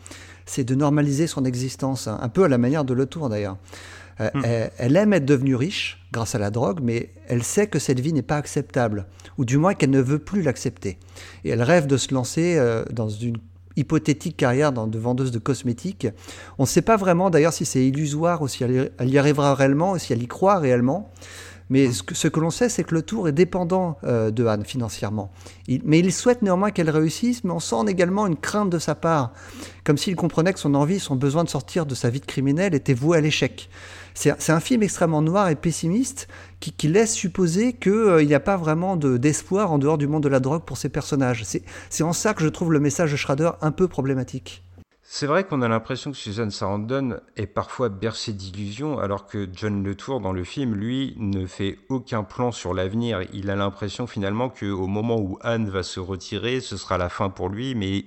c'est 0.45 0.63
de 0.63 0.75
normaliser 0.75 1.27
son 1.27 1.45
existence, 1.45 2.07
un 2.07 2.29
peu 2.29 2.43
à 2.43 2.47
la 2.47 2.57
manière 2.57 2.85
de 2.85 2.93
Le 2.93 3.05
Tour 3.05 3.29
d'ailleurs. 3.29 3.57
Euh, 4.21 4.29
hmm. 4.33 4.69
elle, 4.77 4.95
aime 4.95 5.11
être 5.11 5.25
devenue 5.25 5.55
riche 5.55 6.05
grâce 6.13 6.35
à 6.35 6.39
la 6.39 6.49
drogue, 6.49 6.79
mais 6.81 7.09
elle 7.27 7.43
sait 7.43 7.67
que 7.67 7.79
cette 7.79 7.99
vie 7.99 8.13
n'est 8.13 8.21
pas 8.21 8.37
acceptable, 8.37 9.07
ou 9.37 9.43
du 9.43 9.57
moins 9.57 9.73
qu'elle 9.73 9.89
ne 9.89 9.99
veut 9.99 10.19
plus 10.19 10.41
l'accepter. 10.41 10.97
Et 11.43 11.49
elle 11.49 11.61
rêve 11.61 11.85
de 11.85 11.97
se 11.97 12.13
lancer 12.13 12.55
euh, 12.57 12.85
dans 12.91 13.09
une 13.09 13.37
hypothétique 13.75 14.37
carrière 14.37 14.71
de 14.71 14.97
vendeuse 14.97 15.31
de 15.31 15.39
cosmétiques. 15.39 16.07
On 16.57 16.63
ne 16.63 16.67
sait 16.67 16.81
pas 16.81 16.95
vraiment 16.95 17.29
d'ailleurs 17.29 17.53
si 17.53 17.65
c'est 17.65 17.85
illusoire 17.85 18.41
ou 18.41 18.47
si 18.47 18.63
elle, 18.63 18.91
y 19.01 19.17
arrivera 19.17 19.53
réellement, 19.53 19.93
ou 19.93 19.97
si 19.97 20.13
elle 20.13 20.23
y 20.23 20.27
croit 20.27 20.59
réellement. 20.59 21.11
Mais 21.69 21.91
ce 21.91 22.27
que, 22.27 22.39
l'on 22.39 22.51
sait, 22.51 22.69
c'est 22.69 22.83
que 22.83 22.93
le 22.93 23.01
tour 23.01 23.27
est 23.27 23.31
dépendant 23.31 23.97
euh, 24.03 24.29
de 24.29 24.45
Anne 24.45 24.65
financièrement. 24.65 25.31
mais 25.83 25.99
il 25.99 26.13
souhaite 26.13 26.41
néanmoins 26.41 26.71
qu'elle 26.71 26.89
réussisse, 26.89 27.43
mais 27.43 27.51
on 27.51 27.59
sent 27.59 27.87
également 27.87 28.27
une 28.27 28.37
crainte 28.37 28.69
de 28.69 28.79
sa 28.79 28.93
part, 28.93 29.33
comme 29.83 29.97
s'il 29.97 30.15
comprenait 30.15 30.53
que 30.53 30.59
son 30.59 30.75
envie, 30.75 30.99
son 30.99 31.15
besoin 31.15 31.43
de 31.43 31.49
sortir 31.49 31.85
de 31.85 31.95
sa 31.95 32.09
vie 32.09 32.19
de 32.19 32.25
criminel 32.25 32.75
était 32.75 32.93
voué 32.93 33.17
à 33.17 33.21
l'échec. 33.21 33.69
C'est 34.13 34.51
un 34.51 34.61
film 34.61 34.81
extrêmement 34.81 35.21
noir 35.21 35.49
et 35.49 35.55
pessimiste 35.55 36.29
qui, 36.61 36.87
laisse 36.87 37.13
supposer 37.13 37.73
qu'il 37.73 37.91
euh, 37.91 38.23
n'y 38.23 38.33
a 38.33 38.39
pas 38.39 38.55
vraiment 38.55 38.95
d'espoir 38.95 39.71
en 39.71 39.77
dehors 39.77 39.97
du 39.97 40.07
monde 40.07 40.23
de 40.23 40.29
la 40.29 40.39
drogue 40.39 40.63
pour 40.63 40.77
ces 40.77 40.87
personnages. 40.87 41.43
C'est 41.89 42.03
en 42.03 42.13
ça 42.13 42.33
que 42.33 42.41
je 42.41 42.47
trouve 42.47 42.71
le 42.71 42.79
message 42.79 43.11
de 43.11 43.17
Schrader 43.17 43.51
un 43.61 43.71
peu 43.71 43.89
problématique. 43.89 44.64
C'est 45.07 45.27
vrai 45.27 45.43
qu'on 45.45 45.61
a 45.61 45.67
l'impression 45.67 46.11
que 46.11 46.17
Susan 46.17 46.49
Sarandon 46.49 47.19
est 47.37 47.45
parfois 47.45 47.89
bercée 47.89 48.33
d'illusions, 48.33 48.97
alors 48.97 49.27
que 49.27 49.47
John 49.53 49.83
Letour, 49.83 50.19
dans 50.19 50.33
le 50.33 50.43
film, 50.43 50.73
lui, 50.73 51.13
ne 51.17 51.45
fait 51.45 51.77
aucun 51.89 52.23
plan 52.23 52.51
sur 52.51 52.73
l'avenir. 52.73 53.21
Il 53.31 53.51
a 53.51 53.55
l'impression 53.55 54.07
finalement 54.07 54.49
qu'au 54.49 54.87
moment 54.87 55.17
où 55.17 55.37
Anne 55.41 55.69
va 55.69 55.83
se 55.83 55.99
retirer, 55.99 56.59
ce 56.59 56.75
sera 56.75 56.97
la 56.97 57.07
fin 57.07 57.29
pour 57.29 57.49
lui, 57.49 57.75
mais 57.75 58.05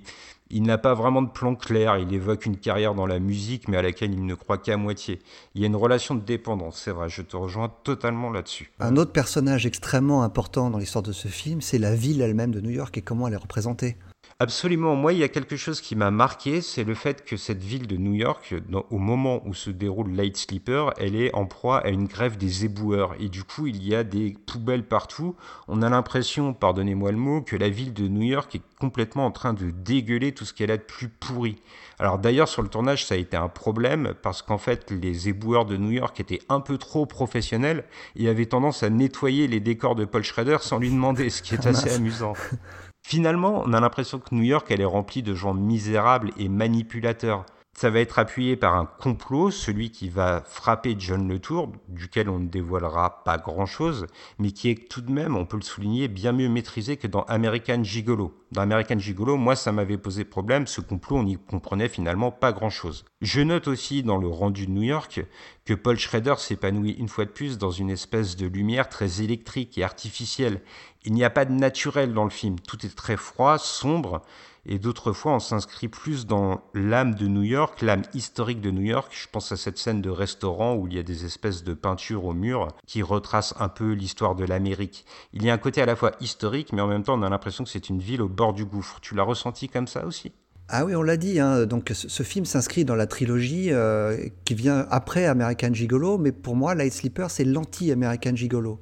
il 0.51 0.63
n'a 0.63 0.77
pas 0.77 0.93
vraiment 0.93 1.21
de 1.21 1.29
plan 1.29 1.55
clair. 1.55 1.97
Il 1.97 2.13
évoque 2.13 2.45
une 2.45 2.57
carrière 2.57 2.93
dans 2.93 3.07
la 3.07 3.19
musique, 3.19 3.69
mais 3.69 3.77
à 3.77 3.81
laquelle 3.81 4.13
il 4.13 4.25
ne 4.25 4.35
croit 4.35 4.57
qu'à 4.57 4.75
moitié. 4.75 5.19
Il 5.55 5.61
y 5.61 5.63
a 5.63 5.67
une 5.67 5.77
relation 5.77 6.15
de 6.15 6.21
dépendance, 6.21 6.81
c'est 6.83 6.91
vrai, 6.91 7.07
je 7.07 7.21
te 7.21 7.37
rejoins 7.37 7.71
totalement 7.83 8.29
là-dessus. 8.29 8.71
Un 8.79 8.97
autre 8.97 9.13
personnage 9.13 9.65
extrêmement 9.65 10.23
important 10.23 10.69
dans 10.69 10.77
l'histoire 10.77 11.03
de 11.03 11.13
ce 11.13 11.29
film, 11.29 11.61
c'est 11.61 11.79
la 11.79 11.95
ville 11.95 12.21
elle-même 12.21 12.51
de 12.51 12.59
New 12.59 12.71
York 12.71 12.95
et 12.97 13.01
comment 13.01 13.27
elle 13.27 13.35
est 13.35 13.37
représentée. 13.37 13.95
Absolument. 14.41 14.95
Moi, 14.95 15.11
il 15.11 15.19
y 15.19 15.23
a 15.23 15.27
quelque 15.27 15.57
chose 15.57 15.81
qui 15.81 15.97
m'a 15.97 16.11
marqué, 16.11 16.61
c'est 16.61 16.85
le 16.85 16.93
fait 16.93 17.25
que 17.25 17.35
cette 17.35 17.61
ville 17.61 17.87
de 17.87 17.97
New 17.97 18.13
York, 18.13 18.55
au 18.89 18.97
moment 18.97 19.45
où 19.45 19.53
se 19.53 19.69
déroule 19.69 20.13
Light 20.13 20.37
Sleeper, 20.37 20.93
elle 20.97 21.17
est 21.17 21.35
en 21.35 21.45
proie 21.45 21.79
à 21.79 21.89
une 21.89 22.07
grève 22.07 22.37
des 22.37 22.63
éboueurs. 22.63 23.15
Et 23.19 23.27
du 23.27 23.43
coup, 23.43 23.67
il 23.67 23.85
y 23.85 23.93
a 23.93 24.05
des 24.05 24.37
poubelles 24.45 24.85
partout. 24.85 25.35
On 25.67 25.81
a 25.81 25.89
l'impression, 25.89 26.53
pardonnez-moi 26.53 27.11
le 27.11 27.17
mot, 27.17 27.41
que 27.41 27.57
la 27.57 27.67
ville 27.67 27.91
de 27.91 28.07
New 28.07 28.21
York 28.21 28.55
est 28.55 28.61
complètement 28.79 29.25
en 29.25 29.31
train 29.31 29.51
de 29.51 29.71
dégueuler 29.71 30.31
tout 30.31 30.45
ce 30.45 30.53
qu'elle 30.53 30.71
a 30.71 30.77
de 30.77 30.83
plus 30.83 31.09
pourri. 31.09 31.61
Alors 31.99 32.17
d'ailleurs, 32.17 32.47
sur 32.47 32.61
le 32.61 32.69
tournage, 32.69 33.05
ça 33.05 33.15
a 33.15 33.17
été 33.17 33.35
un 33.35 33.49
problème 33.49 34.13
parce 34.21 34.41
qu'en 34.41 34.57
fait, 34.57 34.89
les 34.89 35.27
éboueurs 35.27 35.65
de 35.65 35.75
New 35.75 35.91
York 35.91 36.17
étaient 36.17 36.39
un 36.47 36.61
peu 36.61 36.77
trop 36.77 37.05
professionnels 37.05 37.83
et 38.15 38.29
avaient 38.29 38.45
tendance 38.45 38.83
à 38.83 38.89
nettoyer 38.89 39.49
les 39.49 39.59
décors 39.59 39.95
de 39.95 40.05
Paul 40.05 40.23
Schrader 40.23 40.59
sans 40.61 40.79
lui 40.79 40.91
demander, 40.91 41.29
ce 41.29 41.41
qui 41.41 41.55
est 41.55 41.67
assez 41.67 41.93
amusant. 41.93 42.35
Finalement, 43.09 43.63
on 43.65 43.73
a 43.73 43.79
l'impression 43.79 44.19
que 44.19 44.35
New 44.35 44.43
York, 44.43 44.67
elle 44.69 44.81
est 44.81 44.85
remplie 44.85 45.23
de 45.23 45.33
gens 45.33 45.55
misérables 45.55 46.29
et 46.37 46.47
manipulateurs. 46.47 47.43
Ça 47.73 47.89
va 47.89 47.99
être 47.99 48.19
appuyé 48.19 48.57
par 48.57 48.75
un 48.75 48.85
complot, 48.85 49.51
celui 49.51 49.89
qui 49.89 50.09
va 50.09 50.43
frapper 50.45 50.95
John 50.99 51.29
Letour, 51.29 51.71
duquel 51.87 52.27
on 52.27 52.39
ne 52.39 52.49
dévoilera 52.49 53.23
pas 53.23 53.37
grand-chose, 53.37 54.07
mais 54.37 54.51
qui 54.51 54.69
est 54.69 54.89
tout 54.89 54.99
de 54.99 55.11
même, 55.11 55.37
on 55.37 55.45
peut 55.45 55.55
le 55.55 55.63
souligner, 55.63 56.09
bien 56.09 56.33
mieux 56.33 56.49
maîtrisé 56.49 56.97
que 56.97 57.07
dans 57.07 57.23
American 57.23 57.81
Gigolo. 57.83 58.33
Dans 58.51 58.63
American 58.63 58.99
Gigolo, 58.99 59.37
moi, 59.37 59.55
ça 59.55 59.71
m'avait 59.71 59.97
posé 59.97 60.25
problème, 60.25 60.67
ce 60.67 60.81
complot, 60.81 61.17
on 61.17 61.23
n'y 61.23 61.37
comprenait 61.37 61.87
finalement 61.87 62.31
pas 62.31 62.51
grand-chose. 62.51 63.05
Je 63.21 63.39
note 63.41 63.67
aussi 63.67 64.03
dans 64.03 64.17
le 64.17 64.27
rendu 64.27 64.65
de 64.65 64.71
New 64.71 64.83
York 64.83 65.21
que 65.63 65.73
Paul 65.73 65.97
Schrader 65.97 66.35
s'épanouit 66.37 66.93
une 66.93 67.07
fois 67.07 67.25
de 67.25 67.29
plus 67.29 67.57
dans 67.57 67.71
une 67.71 67.91
espèce 67.91 68.35
de 68.35 68.47
lumière 68.47 68.89
très 68.89 69.21
électrique 69.21 69.77
et 69.77 69.83
artificielle. 69.83 70.61
Il 71.05 71.13
n'y 71.13 71.23
a 71.23 71.29
pas 71.29 71.45
de 71.45 71.53
naturel 71.53 72.13
dans 72.13 72.25
le 72.25 72.29
film, 72.29 72.59
tout 72.59 72.85
est 72.85 72.95
très 72.95 73.15
froid, 73.15 73.57
sombre, 73.57 74.21
et 74.65 74.79
d'autres 74.79 75.13
fois 75.13 75.33
on 75.33 75.39
s'inscrit 75.39 75.87
plus 75.87 76.25
dans 76.25 76.61
l'âme 76.73 77.15
de 77.15 77.27
New 77.27 77.43
York, 77.43 77.81
l'âme 77.81 78.03
historique 78.13 78.61
de 78.61 78.71
New 78.71 78.81
York. 78.81 79.11
Je 79.11 79.27
pense 79.31 79.51
à 79.51 79.57
cette 79.57 79.77
scène 79.77 80.01
de 80.01 80.09
restaurant 80.09 80.75
où 80.75 80.87
il 80.87 80.93
y 80.93 80.99
a 80.99 81.03
des 81.03 81.25
espèces 81.25 81.63
de 81.63 81.73
peintures 81.73 82.25
au 82.25 82.33
mur 82.33 82.69
qui 82.87 83.01
retracent 83.01 83.55
un 83.59 83.69
peu 83.69 83.91
l'histoire 83.91 84.35
de 84.35 84.45
l'Amérique. 84.45 85.05
Il 85.33 85.43
y 85.43 85.49
a 85.49 85.53
un 85.53 85.57
côté 85.57 85.81
à 85.81 85.85
la 85.85 85.95
fois 85.95 86.11
historique, 86.19 86.73
mais 86.73 86.81
en 86.81 86.87
même 86.87 87.03
temps 87.03 87.19
on 87.19 87.23
a 87.23 87.29
l'impression 87.29 87.63
que 87.63 87.69
c'est 87.69 87.89
une 87.89 87.99
ville 87.99 88.21
au 88.21 88.29
bord 88.29 88.53
du 88.53 88.65
gouffre. 88.65 88.99
Tu 89.01 89.15
l'as 89.15 89.23
ressenti 89.23 89.69
comme 89.69 89.87
ça 89.87 90.05
aussi? 90.05 90.31
Ah 90.71 90.85
oui, 90.85 90.95
on 90.95 91.01
l'a 91.01 91.17
dit. 91.17 91.39
Hein. 91.39 91.65
Donc, 91.65 91.91
ce, 91.91 92.23
film 92.23 92.45
s'inscrit 92.45 92.85
dans 92.85 92.93
la 92.93 93.07
trilogie 93.07 93.69
euh, 93.71 94.27
qui 94.45 94.53
vient 94.53 94.85
après 94.91 95.25
American 95.25 95.73
Gigolo, 95.73 96.19
mais 96.19 96.31
pour 96.31 96.55
moi, 96.55 96.75
Light 96.75 96.93
Sleeper, 96.93 97.31
c'est 97.31 97.43
l'anti-American 97.43 98.35
Gigolo. 98.35 98.79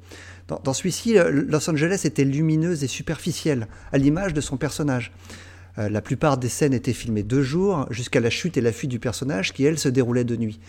Dans, 0.49 0.73
celui-ci, 0.73 1.17
euh, 1.17 1.29
Los 1.29 1.69
Angeles 1.69 2.01
était 2.03 2.25
lumineuse 2.25 2.83
et 2.83 2.87
superficielle, 2.87 3.67
à 3.93 3.97
l'image 3.97 4.33
de 4.33 4.41
son 4.41 4.57
personnage. 4.57 5.13
Euh, 5.77 5.89
la 5.89 6.01
plupart 6.01 6.37
des 6.37 6.49
scènes 6.49 6.73
étaient 6.73 6.93
filmées 6.93 7.23
deux 7.23 7.41
jours, 7.41 7.85
jusqu'à 7.91 8.19
la 8.19 8.29
chute 8.29 8.57
et 8.57 8.61
la 8.61 8.71
fuite 8.71 8.89
du 8.89 8.99
personnage, 8.99 9.53
qui, 9.53 9.63
elle, 9.63 9.77
se 9.77 9.89
déroulait 9.89 10.23
de 10.23 10.35
nuit. 10.35 10.59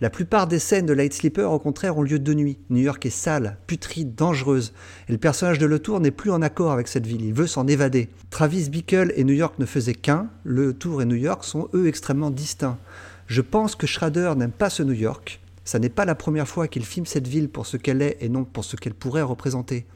La 0.00 0.10
plupart 0.10 0.46
des 0.46 0.58
scènes 0.58 0.86
de 0.86 0.92
Light 0.92 1.12
Sleeper, 1.12 1.50
au 1.50 1.58
contraire, 1.58 1.98
ont 1.98 2.02
lieu 2.02 2.18
de 2.18 2.34
nuit. 2.34 2.58
New 2.70 2.80
York 2.80 3.04
est 3.06 3.10
sale, 3.10 3.58
putride, 3.66 4.14
dangereuse. 4.14 4.72
Et 5.08 5.12
le 5.12 5.18
personnage 5.18 5.58
de 5.58 5.66
Le 5.66 5.78
Tour 5.78 6.00
n'est 6.00 6.10
plus 6.10 6.30
en 6.30 6.42
accord 6.42 6.72
avec 6.72 6.88
cette 6.88 7.06
ville. 7.06 7.24
Il 7.24 7.34
veut 7.34 7.46
s'en 7.46 7.66
évader. 7.66 8.08
Travis 8.30 8.70
Bickle 8.70 9.12
et 9.16 9.24
New 9.24 9.34
York 9.34 9.54
ne 9.58 9.66
faisaient 9.66 9.94
qu'un. 9.94 10.28
Le 10.44 10.72
Tour 10.72 11.02
et 11.02 11.06
New 11.06 11.16
York 11.16 11.44
sont, 11.44 11.68
eux, 11.74 11.86
extrêmement 11.86 12.30
distincts. 12.30 12.78
Je 13.26 13.40
pense 13.40 13.76
que 13.76 13.86
Schrader 13.86 14.32
n'aime 14.36 14.50
pas 14.50 14.70
ce 14.70 14.82
New 14.82 14.92
York. 14.92 15.40
Ça 15.64 15.78
n'est 15.78 15.88
pas 15.88 16.04
la 16.04 16.14
première 16.14 16.48
fois 16.48 16.68
qu'il 16.68 16.84
filme 16.84 17.06
cette 17.06 17.26
ville 17.26 17.48
pour 17.48 17.66
ce 17.66 17.76
qu'elle 17.76 18.02
est 18.02 18.18
et 18.20 18.28
non 18.28 18.44
pour 18.44 18.64
ce 18.64 18.76
qu'elle 18.76 18.94
pourrait 18.94 19.22
représenter. 19.22 19.86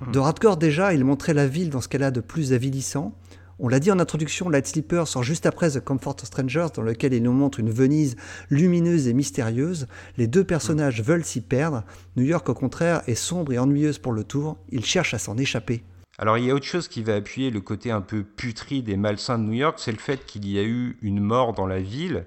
Hmm. 0.00 0.12
De 0.12 0.18
Hardcore 0.18 0.58
déjà, 0.58 0.92
il 0.92 1.04
montrait 1.04 1.34
la 1.34 1.46
ville 1.46 1.70
dans 1.70 1.80
ce 1.80 1.88
qu'elle 1.88 2.02
a 2.02 2.10
de 2.10 2.20
plus 2.20 2.52
avilissant. 2.52 3.14
On 3.60 3.66
l'a 3.66 3.80
dit 3.80 3.90
en 3.90 3.98
introduction, 3.98 4.48
Light 4.48 4.68
Sleeper 4.68 5.08
sort 5.08 5.24
juste 5.24 5.44
après 5.44 5.70
The 5.70 5.80
Comfort 5.80 6.14
of 6.22 6.26
Strangers, 6.26 6.68
dans 6.76 6.82
lequel 6.82 7.12
il 7.12 7.24
nous 7.24 7.32
montre 7.32 7.58
une 7.58 7.70
Venise 7.70 8.14
lumineuse 8.50 9.08
et 9.08 9.12
mystérieuse. 9.12 9.88
Les 10.16 10.28
deux 10.28 10.44
personnages 10.44 11.02
veulent 11.02 11.24
s'y 11.24 11.40
perdre. 11.40 11.82
New 12.14 12.22
York, 12.22 12.48
au 12.48 12.54
contraire, 12.54 13.02
est 13.08 13.16
sombre 13.16 13.52
et 13.52 13.58
ennuyeuse 13.58 13.98
pour 13.98 14.12
le 14.12 14.22
tour. 14.22 14.58
Il 14.70 14.84
cherche 14.84 15.12
à 15.12 15.18
s'en 15.18 15.36
échapper. 15.36 15.82
Alors 16.18 16.38
il 16.38 16.44
y 16.44 16.52
a 16.52 16.54
autre 16.54 16.66
chose 16.66 16.86
qui 16.86 17.02
va 17.02 17.16
appuyer 17.16 17.50
le 17.50 17.60
côté 17.60 17.90
un 17.90 18.00
peu 18.00 18.22
putride 18.22 18.88
et 18.88 18.96
malsain 18.96 19.38
de 19.38 19.44
New 19.44 19.54
York, 19.54 19.78
c'est 19.78 19.92
le 19.92 19.98
fait 19.98 20.24
qu'il 20.24 20.48
y 20.48 20.58
a 20.60 20.62
eu 20.62 20.96
une 21.02 21.20
mort 21.20 21.52
dans 21.52 21.66
la 21.66 21.80
ville, 21.80 22.26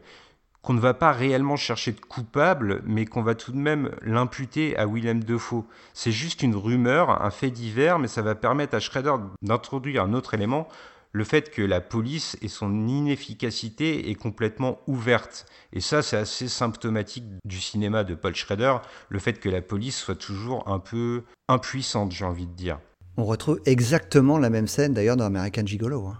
qu'on 0.61 0.73
ne 0.73 0.79
va 0.81 0.93
pas 0.93 1.13
réellement 1.13 1.55
chercher 1.55 1.93
de 1.93 1.99
coupable, 1.99 2.81
mais 2.85 3.05
qu'on 3.05 3.23
va 3.23 3.35
tout 3.35 3.53
de 3.53 3.57
même 3.57 3.91
l'imputer 4.01 4.77
à 4.77 4.85
Willem 4.85 5.23
Dafoe. 5.23 5.63
C'est 5.93 6.11
juste 6.11 6.43
une 6.43 6.55
rumeur, 6.55 7.21
un 7.21 7.31
fait 7.31 7.51
divers, 7.51 7.99
mais 7.99 8.07
ça 8.07 8.21
va 8.21 8.35
permettre 8.35 8.75
à 8.75 8.79
Schrader 8.79 9.15
d'introduire 9.41 10.03
un 10.03 10.13
autre 10.13 10.33
élément, 10.33 10.67
le 11.11 11.23
fait 11.23 11.51
que 11.51 11.61
la 11.61 11.81
police 11.81 12.37
et 12.41 12.47
son 12.47 12.87
inefficacité 12.87 14.09
est 14.09 14.15
complètement 14.15 14.79
ouverte. 14.87 15.45
Et 15.73 15.81
ça, 15.81 16.01
c'est 16.01 16.17
assez 16.17 16.47
symptomatique 16.47 17.25
du 17.45 17.59
cinéma 17.59 18.03
de 18.03 18.15
Paul 18.15 18.35
Schrader, 18.35 18.77
le 19.09 19.19
fait 19.19 19.39
que 19.39 19.49
la 19.49 19.61
police 19.61 19.97
soit 19.97 20.15
toujours 20.15 20.67
un 20.67 20.79
peu 20.79 21.23
impuissante, 21.47 22.11
j'ai 22.11 22.25
envie 22.25 22.47
de 22.47 22.53
dire. 22.53 22.79
On 23.17 23.25
retrouve 23.25 23.61
exactement 23.65 24.37
la 24.37 24.49
même 24.49 24.67
scène 24.67 24.93
d'ailleurs 24.93 25.17
dans 25.17 25.25
American 25.25 25.65
Gigolo. 25.65 26.07
Hein. 26.07 26.17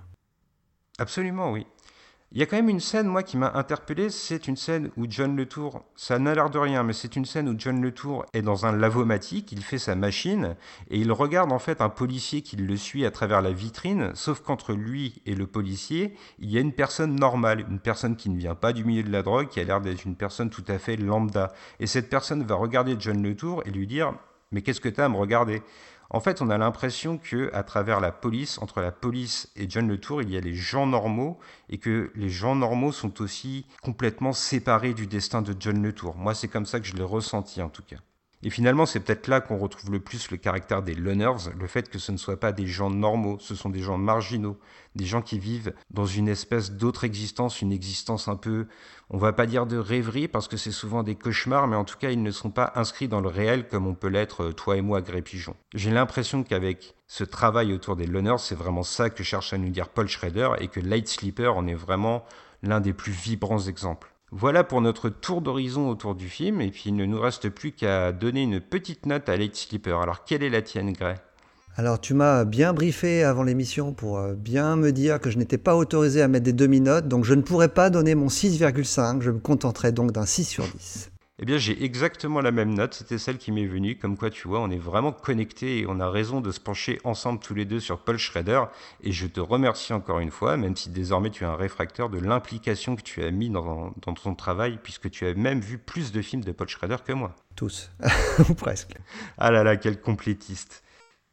Absolument, 0.99 1.51
oui. 1.51 1.65
Il 2.33 2.39
y 2.39 2.43
a 2.43 2.45
quand 2.45 2.55
même 2.55 2.69
une 2.69 2.79
scène, 2.79 3.07
moi, 3.07 3.23
qui 3.23 3.35
m'a 3.35 3.51
interpellé. 3.55 4.09
C'est 4.09 4.47
une 4.47 4.55
scène 4.55 4.89
où 4.95 5.05
John 5.09 5.35
Letour, 5.35 5.83
ça 5.97 6.17
n'a 6.17 6.33
l'air 6.33 6.49
de 6.49 6.57
rien, 6.59 6.81
mais 6.81 6.93
c'est 6.93 7.17
une 7.17 7.25
scène 7.25 7.49
où 7.49 7.55
John 7.57 7.81
Letour 7.81 8.25
est 8.31 8.41
dans 8.41 8.65
un 8.65 8.71
lavomatique, 8.71 9.51
il 9.51 9.61
fait 9.61 9.77
sa 9.77 9.95
machine, 9.95 10.55
et 10.89 10.97
il 10.97 11.11
regarde 11.11 11.51
en 11.51 11.59
fait 11.59 11.81
un 11.81 11.89
policier 11.89 12.41
qui 12.41 12.55
le 12.55 12.77
suit 12.77 13.05
à 13.05 13.11
travers 13.11 13.41
la 13.41 13.51
vitrine, 13.51 14.11
sauf 14.13 14.39
qu'entre 14.39 14.71
lui 14.71 15.21
et 15.25 15.35
le 15.35 15.45
policier, 15.45 16.15
il 16.39 16.49
y 16.49 16.57
a 16.57 16.61
une 16.61 16.71
personne 16.71 17.17
normale, 17.17 17.65
une 17.69 17.79
personne 17.79 18.15
qui 18.15 18.29
ne 18.29 18.37
vient 18.37 18.55
pas 18.55 18.71
du 18.71 18.85
milieu 18.85 19.03
de 19.03 19.11
la 19.11 19.23
drogue, 19.23 19.49
qui 19.49 19.59
a 19.59 19.65
l'air 19.65 19.81
d'être 19.81 20.05
une 20.05 20.15
personne 20.15 20.49
tout 20.49 20.63
à 20.69 20.79
fait 20.79 20.95
lambda. 20.95 21.51
Et 21.81 21.85
cette 21.85 22.09
personne 22.09 22.43
va 22.43 22.55
regarder 22.55 22.95
John 22.97 23.21
Letour 23.21 23.61
et 23.65 23.71
lui 23.71 23.87
dire 23.87 24.13
Mais 24.53 24.61
qu'est-ce 24.61 24.79
que 24.79 24.87
tu 24.87 25.01
as 25.01 25.05
à 25.05 25.09
me 25.09 25.17
regarder? 25.17 25.61
En 26.13 26.19
fait, 26.19 26.41
on 26.41 26.49
a 26.49 26.57
l'impression 26.57 27.17
que 27.17 27.49
à 27.53 27.63
travers 27.63 28.01
la 28.01 28.11
police, 28.11 28.57
entre 28.61 28.81
la 28.81 28.91
police 28.91 29.49
et 29.55 29.69
John 29.69 29.87
Le 29.87 29.97
Tour, 29.97 30.21
il 30.21 30.29
y 30.29 30.35
a 30.35 30.41
les 30.41 30.53
gens 30.53 30.85
normaux 30.85 31.39
et 31.69 31.77
que 31.77 32.11
les 32.15 32.29
gens 32.29 32.53
normaux 32.53 32.91
sont 32.91 33.21
aussi 33.21 33.65
complètement 33.81 34.33
séparés 34.33 34.93
du 34.93 35.07
destin 35.07 35.41
de 35.41 35.55
John 35.57 35.81
Le 35.81 35.93
Tour. 35.93 36.15
Moi, 36.17 36.35
c'est 36.35 36.49
comme 36.49 36.65
ça 36.65 36.81
que 36.81 36.85
je 36.85 36.95
l'ai 36.95 37.03
ressenti 37.03 37.61
en 37.61 37.69
tout 37.69 37.83
cas. 37.83 37.97
Et 38.43 38.49
finalement, 38.49 38.85
c'est 38.85 38.99
peut-être 38.99 39.27
là 39.27 39.39
qu'on 39.39 39.57
retrouve 39.57 39.91
le 39.91 39.99
plus 39.99 40.31
le 40.31 40.37
caractère 40.37 40.81
des 40.81 40.95
loners, 40.95 41.51
le 41.57 41.67
fait 41.67 41.89
que 41.89 41.99
ce 41.99 42.11
ne 42.11 42.17
soient 42.17 42.39
pas 42.39 42.51
des 42.51 42.65
gens 42.65 42.89
normaux, 42.89 43.37
ce 43.39 43.53
sont 43.53 43.69
des 43.69 43.81
gens 43.81 43.97
marginaux, 43.97 44.57
des 44.95 45.05
gens 45.05 45.21
qui 45.21 45.37
vivent 45.37 45.73
dans 45.91 46.05
une 46.05 46.27
espèce 46.27 46.71
d'autre 46.71 47.03
existence, 47.03 47.61
une 47.61 47.71
existence 47.71 48.27
un 48.27 48.35
peu, 48.35 48.67
on 49.09 49.17
va 49.17 49.31
pas 49.31 49.45
dire 49.45 49.67
de 49.67 49.77
rêverie 49.77 50.27
parce 50.27 50.47
que 50.47 50.57
c'est 50.57 50.71
souvent 50.71 51.03
des 51.03 51.15
cauchemars, 51.15 51.67
mais 51.67 51.75
en 51.75 51.85
tout 51.85 51.97
cas, 51.97 52.09
ils 52.09 52.23
ne 52.23 52.31
sont 52.31 52.49
pas 52.49 52.71
inscrits 52.75 53.07
dans 53.07 53.21
le 53.21 53.29
réel 53.29 53.67
comme 53.67 53.85
on 53.85 53.93
peut 53.93 54.07
l'être 54.07 54.45
euh, 54.45 54.53
toi 54.53 54.77
et 54.77 54.81
moi, 54.81 55.01
Gré 55.01 55.21
Pigeon. 55.21 55.55
J'ai 55.75 55.91
l'impression 55.91 56.43
qu'avec 56.43 56.95
ce 57.07 57.23
travail 57.23 57.73
autour 57.73 57.95
des 57.95 58.07
loners, 58.07 58.39
c'est 58.39 58.55
vraiment 58.55 58.83
ça 58.83 59.09
que 59.09 59.23
cherche 59.23 59.53
à 59.53 59.57
nous 59.57 59.69
dire 59.69 59.89
Paul 59.89 60.07
Schrader 60.07 60.49
et 60.59 60.67
que 60.67 60.79
Light 60.79 61.07
Sleeper 61.07 61.55
en 61.55 61.67
est 61.67 61.75
vraiment 61.75 62.25
l'un 62.63 62.79
des 62.79 62.93
plus 62.93 63.11
vibrants 63.11 63.59
exemples. 63.59 64.11
Voilà 64.31 64.63
pour 64.63 64.79
notre 64.79 65.09
tour 65.09 65.41
d'horizon 65.41 65.89
autour 65.89 66.15
du 66.15 66.29
film, 66.29 66.61
et 66.61 66.71
puis 66.71 66.83
il 66.85 66.95
ne 66.95 67.05
nous 67.05 67.19
reste 67.19 67.49
plus 67.49 67.73
qu'à 67.73 68.13
donner 68.13 68.43
une 68.43 68.61
petite 68.61 69.05
note 69.05 69.27
à 69.27 69.35
Late 69.35 69.55
Sleeper. 69.55 69.99
Alors, 69.99 70.23
quelle 70.23 70.41
est 70.41 70.49
la 70.49 70.61
tienne, 70.61 70.93
Gray? 70.93 71.15
Alors 71.77 72.01
tu 72.01 72.13
m'as 72.13 72.43
bien 72.43 72.73
briefé 72.73 73.23
avant 73.23 73.43
l'émission 73.43 73.93
pour 73.93 74.17
euh, 74.17 74.33
bien 74.33 74.75
me 74.75 74.91
dire 74.91 75.21
que 75.21 75.29
je 75.29 75.37
n'étais 75.37 75.57
pas 75.57 75.77
autorisé 75.77 76.21
à 76.21 76.27
mettre 76.27 76.43
des 76.43 76.53
demi-notes, 76.53 77.07
donc 77.07 77.23
je 77.23 77.33
ne 77.33 77.41
pourrais 77.41 77.69
pas 77.69 77.89
donner 77.89 78.13
mon 78.13 78.27
6,5, 78.27 79.21
je 79.21 79.31
me 79.31 79.39
contenterai 79.39 79.93
donc 79.93 80.11
d'un 80.11 80.25
6 80.25 80.43
sur 80.43 80.65
10. 80.65 81.10
Eh 81.43 81.45
bien, 81.45 81.57
j'ai 81.57 81.83
exactement 81.83 82.39
la 82.39 82.51
même 82.51 82.71
note, 82.75 82.93
c'était 82.93 83.17
celle 83.17 83.39
qui 83.39 83.51
m'est 83.51 83.65
venue, 83.65 83.97
comme 83.97 84.15
quoi 84.15 84.29
tu 84.29 84.47
vois, 84.47 84.59
on 84.59 84.69
est 84.69 84.77
vraiment 84.77 85.11
connectés 85.11 85.79
et 85.79 85.85
on 85.87 85.99
a 85.99 86.07
raison 86.07 86.39
de 86.39 86.51
se 86.51 86.59
pencher 86.59 87.01
ensemble 87.03 87.39
tous 87.39 87.55
les 87.55 87.65
deux 87.65 87.79
sur 87.79 87.97
Paul 87.97 88.19
Schrader. 88.19 88.65
Et 89.01 89.11
je 89.11 89.25
te 89.25 89.39
remercie 89.39 89.91
encore 89.91 90.19
une 90.19 90.29
fois, 90.29 90.55
même 90.55 90.75
si 90.75 90.91
désormais 90.91 91.31
tu 91.31 91.43
es 91.43 91.47
un 91.47 91.55
réfracteur 91.55 92.11
de 92.11 92.19
l'implication 92.19 92.95
que 92.95 93.01
tu 93.01 93.23
as 93.23 93.31
mis 93.31 93.49
dans, 93.49 93.91
dans 94.05 94.13
ton 94.13 94.35
travail, 94.35 94.77
puisque 94.83 95.09
tu 95.09 95.25
as 95.25 95.33
même 95.33 95.61
vu 95.61 95.79
plus 95.79 96.11
de 96.11 96.21
films 96.21 96.43
de 96.43 96.51
Paul 96.51 96.69
Schrader 96.69 96.97
que 97.03 97.11
moi. 97.11 97.35
Tous, 97.55 97.89
ou 98.49 98.53
presque. 98.53 98.93
Ah 99.39 99.49
là 99.49 99.63
là, 99.63 99.77
quel 99.77 99.99
complétiste. 99.99 100.83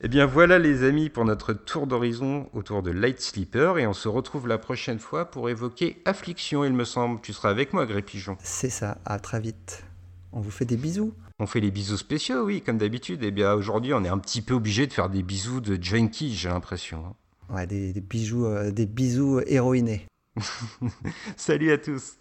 Eh 0.00 0.08
bien 0.08 0.24
voilà 0.24 0.58
les 0.58 0.84
amis 0.84 1.10
pour 1.10 1.26
notre 1.26 1.52
tour 1.52 1.86
d'horizon 1.86 2.48
autour 2.54 2.82
de 2.82 2.92
Light 2.92 3.20
Sleeper 3.20 3.78
et 3.78 3.86
on 3.86 3.92
se 3.92 4.08
retrouve 4.08 4.46
la 4.46 4.56
prochaine 4.56 5.00
fois 5.00 5.24
pour 5.24 5.50
évoquer 5.50 6.00
Affliction 6.06 6.64
il 6.64 6.72
me 6.72 6.84
semble. 6.84 7.20
Tu 7.20 7.34
seras 7.34 7.50
avec 7.50 7.74
moi 7.74 7.84
Gré 7.84 8.00
Pigeon. 8.00 8.38
C'est 8.40 8.70
ça, 8.70 8.98
à 9.04 9.18
très 9.18 9.40
vite. 9.40 9.84
On 10.32 10.40
vous 10.40 10.50
fait 10.50 10.64
des 10.64 10.76
bisous. 10.76 11.14
On 11.38 11.46
fait 11.46 11.60
les 11.60 11.70
bisous 11.70 11.96
spéciaux, 11.96 12.44
oui, 12.44 12.62
comme 12.62 12.78
d'habitude. 12.78 13.22
Et 13.22 13.28
eh 13.28 13.30
bien 13.30 13.54
aujourd'hui, 13.54 13.94
on 13.94 14.04
est 14.04 14.08
un 14.08 14.18
petit 14.18 14.42
peu 14.42 14.54
obligé 14.54 14.86
de 14.86 14.92
faire 14.92 15.08
des 15.08 15.22
bisous 15.22 15.60
de 15.60 15.82
junkie, 15.82 16.34
j'ai 16.34 16.48
l'impression. 16.48 17.04
Hein. 17.06 17.54
Ouais, 17.54 17.66
des, 17.66 17.92
bijoux, 18.00 18.44
euh, 18.44 18.70
des 18.70 18.86
bisous 18.86 19.40
héroïnés. 19.46 20.06
Salut 21.36 21.72
à 21.72 21.78
tous. 21.78 22.17